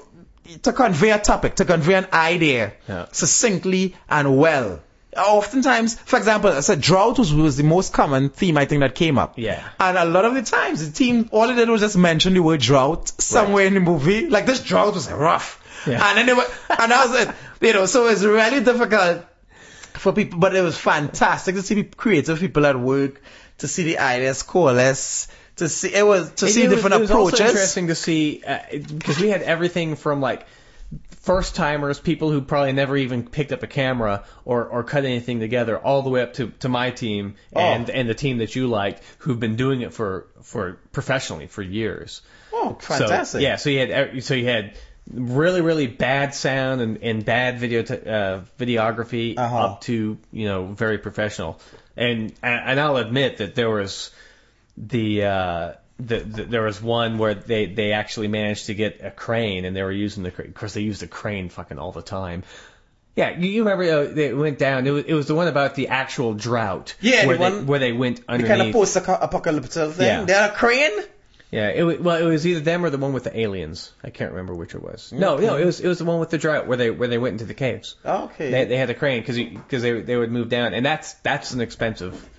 [0.63, 3.07] to convey a topic, to convey an idea Yeah.
[3.11, 4.79] succinctly and well.
[5.15, 8.93] Oftentimes, for example, I said drought was, was the most common theme I think that
[8.93, 9.37] came up.
[9.37, 9.67] Yeah.
[9.79, 12.41] And a lot of the times, the team, all it did was just mention the
[12.41, 14.29] word drought somewhere in the movie.
[14.29, 15.63] Like this drought was rough.
[15.87, 16.07] Yeah.
[16.07, 17.35] And then they were, and that was it.
[17.61, 19.25] You know, so it's really difficult
[19.93, 23.19] for people, but it was fantastic to see people, creative people at work,
[23.59, 25.27] to see the ideas coalesce,
[25.57, 27.49] to see, it was, to see It was- different it was also approaches.
[27.51, 30.45] interesting to see because we had everything from like
[31.21, 35.39] first timers, people who probably never even picked up a camera or, or cut anything
[35.41, 37.93] together, all the way up to, to my team and Oh.
[37.93, 42.21] and the team that you liked, who've been doing it for for professionally for years.
[42.53, 43.25] Oh, fantastic.
[43.25, 44.77] So, yeah, so you had so you had
[45.11, 49.57] really really bad sound and, and bad video t- uh, videography Uh-huh.
[49.65, 51.59] up to you know very professional.
[51.98, 54.11] And and I'll admit that there was
[54.78, 59.10] the, uh, the, the there was one where they they actually managed to get a
[59.10, 60.49] crane and they were using the crane.
[60.49, 62.44] Of course, they used the crane fucking all the time.
[63.15, 64.86] Yeah, you, you remember uh, they went down.
[64.86, 66.94] It was, it was the one about the actual drought.
[67.02, 68.48] Yeah, the where they one- where they went underneath.
[68.48, 70.06] The kind of post-apocalyptic thing.
[70.06, 70.24] Yeah.
[70.24, 70.99] They had a crane?
[71.52, 73.91] Yeah, it was, well, it was either them or the one with the aliens.
[74.03, 75.14] I can't remember which it was.
[75.14, 77.18] No, no, it was it was the one with the drought where they where they
[77.18, 77.95] went into the caves.
[78.06, 78.52] Okay.
[78.52, 81.52] They they had a crane because because they they would move down, and that's that's
[81.52, 82.30] an expensive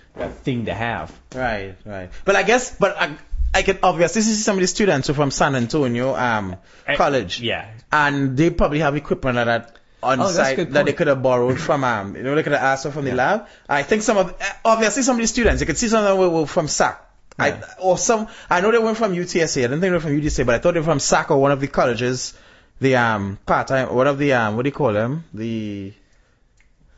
[0.43, 1.11] thing to have.
[1.33, 2.11] Right, right.
[2.25, 3.17] But I guess, but I,
[3.53, 6.55] I can obviously see some of the students who are from San Antonio um,
[6.85, 7.41] Eh, College.
[7.41, 11.21] Yeah, And they probably have equipment like that on Oh, site that they could have
[11.23, 13.47] borrowed from, um, you know, they could have asked from the lab.
[13.67, 16.09] I think some of, eh, obviously some of the students, you could see some of
[16.09, 17.05] them were, were from SAC.
[17.39, 19.57] I, or some, I know they weren't from UTSA.
[19.59, 21.37] I didn't think they were from UTSA, but I thought they were from SAC or
[21.41, 22.33] one of the colleges,
[22.81, 25.23] the, um, part-time, one of the, um, what do you call them?
[25.33, 25.93] The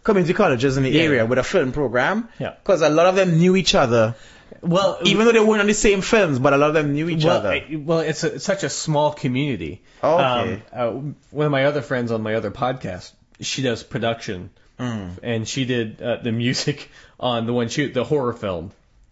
[0.03, 1.03] community colleges in the Yeah.
[1.03, 2.27] area with a film program.
[2.39, 2.53] Yeah.
[2.63, 4.15] Because a lot of them knew each other.
[4.61, 7.09] well, Even though they weren't on the same films, but a lot of them knew
[7.09, 7.49] each well, other.
[7.51, 9.81] I- well, it's, a, it's such a small community.
[10.03, 10.23] Okay.
[10.23, 10.89] Um, uh,
[11.31, 14.49] one of my other friends on my other podcast, she does production,
[14.79, 15.19] Mm.
[15.21, 16.89] and she did uh, the music
[17.19, 18.71] on the one shoot the horror film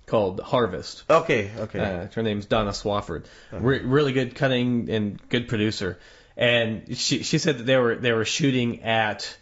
[0.09, 1.03] called Harvest.
[1.09, 1.79] Okay, okay.
[1.79, 3.25] Uh, her name's Donna Swafford.
[3.51, 5.97] Re- really good cutting and good producer.
[6.35, 9.37] And she she said that they were they were shooting at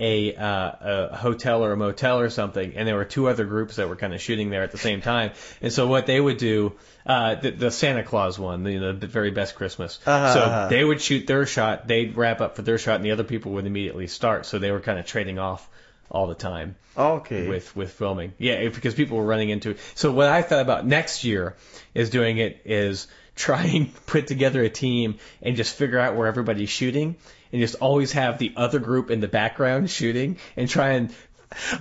[0.00, 0.72] a uh,
[1.12, 3.96] a hotel or a motel or something, and there were two other groups that were
[3.96, 5.32] kind of shooting there at the same time.
[5.62, 6.72] And so what they would do,
[7.06, 10.00] uh, the, the Santa Claus one, the, the very best Christmas.
[10.04, 10.68] Uh-huh, so uh-huh.
[10.68, 13.52] they would shoot their shot, they'd wrap up for their shot, and the other people
[13.52, 14.46] would immediately start.
[14.46, 15.68] So they were kind of trading off
[16.10, 17.48] all the time okay.
[17.48, 18.32] with with filming.
[18.38, 19.78] Yeah, because people were running into it.
[19.94, 21.56] So what I thought about next year
[21.94, 23.06] is doing it is
[23.36, 27.16] trying put together a team and just figure out where everybody's shooting
[27.52, 31.14] and just always have the other group in the background shooting and try and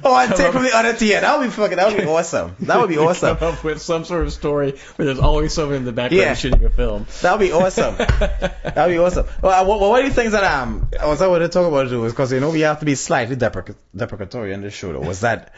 [0.04, 1.20] Oh, I'd take from the other tier.
[1.22, 1.78] That would be fucking.
[1.78, 2.56] That would be awesome.
[2.62, 3.38] That would be awesome.
[3.38, 6.34] come up with some sort of story where there's always someone in the background Yeah.
[6.36, 7.06] shooting a film.
[7.22, 7.96] That would be awesome.
[7.98, 9.26] that would be awesome.
[9.42, 11.90] Well, what, what are the things that um I was I wanted to talk about
[11.92, 14.94] was because you know we have to be slightly depreca- deprecatory on this show.
[14.94, 15.54] Though, was that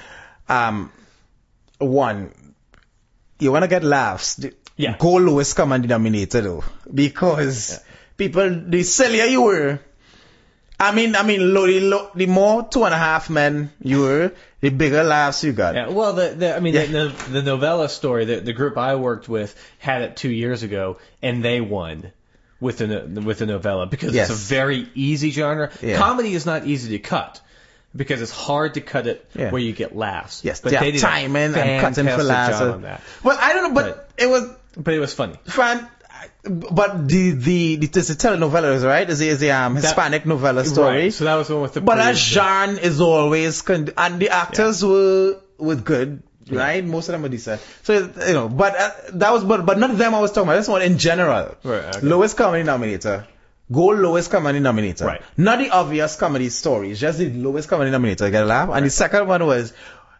[0.49, 0.91] um
[1.79, 2.31] one
[3.39, 4.39] you want to get laughs?
[4.77, 4.95] Yeah.
[4.97, 6.63] Go lowest common denominator though,
[6.93, 7.79] because
[8.17, 9.79] people the sillier you were.
[10.79, 14.31] I mean, I mean, the, low, the more two and a half men you were,
[14.61, 15.75] the bigger laughs you got.
[15.75, 16.85] Yeah, well, the, the I mean, Yeah.
[16.85, 20.63] the, the, the novella story, the, the group I worked with had it two years
[20.63, 22.11] ago, and they won
[22.59, 24.29] with the with the novella because Yes.
[24.29, 25.71] it's a very easy genre.
[25.81, 25.97] Yeah.
[25.97, 27.41] Comedy is not easy to cut.
[27.95, 29.51] because it's hard to cut it Yeah.
[29.51, 30.43] where you get laughs.
[30.43, 32.59] Yes, but they did a timing and cutting for laughs.
[32.59, 32.99] job on that.
[33.23, 35.35] Well, I don't know, but it was But it was funny.
[35.45, 35.87] fan.
[36.43, 39.09] But the the the, the telenovelas, right?
[39.09, 40.95] Is a, is the um, Hispanic novella story.
[40.95, 41.13] Right.
[41.13, 41.81] So that was the one with the.
[41.81, 42.27] But priest.
[42.27, 46.83] Jean is always, con- and the actors were were good, right?
[46.85, 47.61] Most of them were decent.
[47.83, 50.57] So you know, but uh, that was, but but not them I was talking about.
[50.57, 51.55] This one in general.
[51.63, 52.05] Right, okay.
[52.05, 53.25] Lowest comedy nominator.
[53.71, 55.05] Gold lowest comedy nominator.
[55.05, 55.23] Right.
[55.37, 58.29] Not the obvious comedy stories, just the lowest comedy nominator.
[58.29, 58.69] Get a laugh.
[58.69, 59.73] And the second one was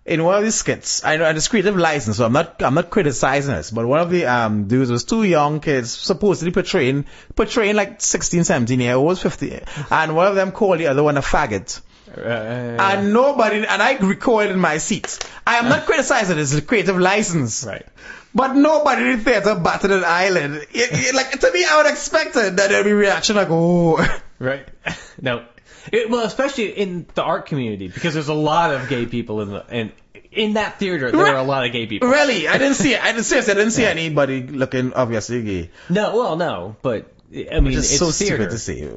[0.05, 1.03] in one of these skits.
[1.03, 3.99] I know and it's creative license, so I'm not I'm not criticizing this, but one
[3.99, 7.05] of the um dudes was two young kids supposedly portraying
[7.35, 11.17] portraying like 16, 17 year olds, 50, and one of them called the other one
[11.17, 11.81] a faggot.
[12.17, 15.19] Uh, And nobody, and I recoiled in my seat.
[15.45, 17.65] I am not criticizing this, it's creative license.
[17.65, 17.85] right.
[18.33, 20.51] But nobody in the theater batted an eyelid.
[20.53, 23.97] It, it, like, to me, I would expect that there'd be reaction like, oh.
[24.39, 24.67] Right.
[25.21, 25.45] no.
[25.91, 29.49] It, well, especially in the art community, because there's a lot of gay people in
[29.49, 29.91] the in
[30.31, 31.11] in that theater.
[31.11, 32.09] There are a lot of gay people.
[32.09, 32.47] Really?
[32.47, 33.01] I didn't see it.
[33.01, 35.69] I didn't, seriously, I didn't see anybody looking obviously gay.
[35.89, 38.35] No, well, no, but I mean, It's it's so theater.
[38.35, 38.89] stupid to see.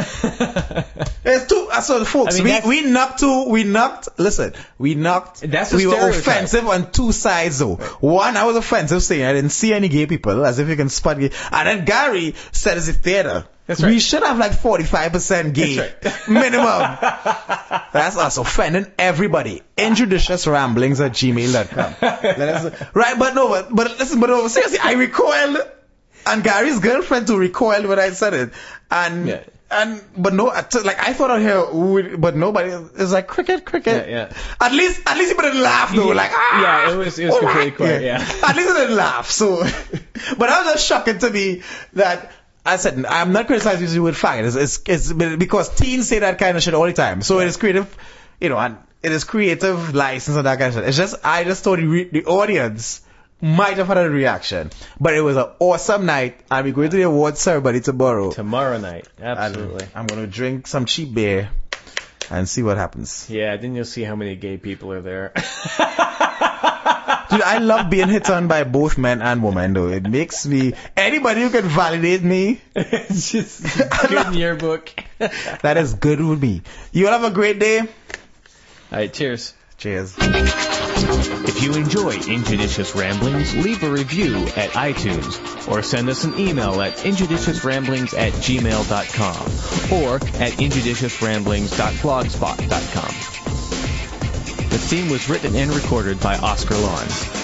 [1.22, 4.94] It's too, uh, so folks, I mean, we, we knocked two, we knocked, listen, we
[4.94, 7.76] knocked, That's we were offensive on two sides though.
[7.76, 10.88] One, I was offensive saying I didn't see any gay people, as if you can
[10.88, 11.30] spot gay.
[11.52, 13.46] And then Gary said it's a theater.
[13.66, 15.76] That's We should have like 45% gay.
[16.00, 16.96] That's Minimum.
[17.92, 19.62] That's us offending everybody.
[19.76, 21.94] Injudicious ramblings at gmail.com.
[22.00, 25.58] Let us- right, but no, but, but listen, but no, seriously, I recoiled,
[26.26, 28.50] and Gary's girlfriend too recoiled when I said it.
[28.90, 29.42] And, Yeah.
[29.70, 34.08] And, but no, like I thought out here, but nobody, it's like cricket, cricket.
[34.08, 34.36] Yeah, yeah.
[34.60, 36.62] At least, at least people didn't laugh though, Yeah, like, ah!
[36.62, 38.16] yeah, it was- it was completely quiet, yeah.
[38.44, 39.58] At least it didn't laugh, so.
[39.62, 41.62] but that was just shocking to me
[41.94, 42.32] that,
[42.66, 44.54] I said, I'm not criticizing you with faggot.
[44.54, 47.22] It's, it's, it's because teens say that kind of shit all the time.
[47.22, 47.96] So it is creative,
[48.40, 50.88] you know, and it is creative license and that kind of shit.
[50.88, 53.00] It's just, I just thought the, the audience
[53.40, 54.70] might have had a reaction.
[54.98, 58.30] But it was an awesome night, and we're going to the awards ceremony tomorrow.
[58.32, 59.86] Tomorrow night, And absolutely.
[59.94, 61.50] I'm going to drink some cheap beer
[62.30, 63.28] and see what happens.
[63.28, 65.32] Yeah, then you'll see how many gay people are there.
[67.30, 69.88] Dude, I love being hit on by both men and women, though.
[69.88, 73.62] It makes me, anybody who can validate me, it's just
[74.08, 74.90] good in your book.
[75.18, 76.62] that is good with me.
[76.92, 77.78] You all have a great day.
[77.80, 77.86] All
[78.90, 79.54] right, cheers.
[79.78, 80.16] Cheers.
[81.02, 86.80] If you enjoy Injudicious Ramblings, leave a review at iTunes or send us an email
[86.80, 93.14] at injudiciousramblings at gmail.com or at injudiciousramblings.blogspot.com.
[94.70, 97.39] The theme was written and recorded by Oscar Lawrence.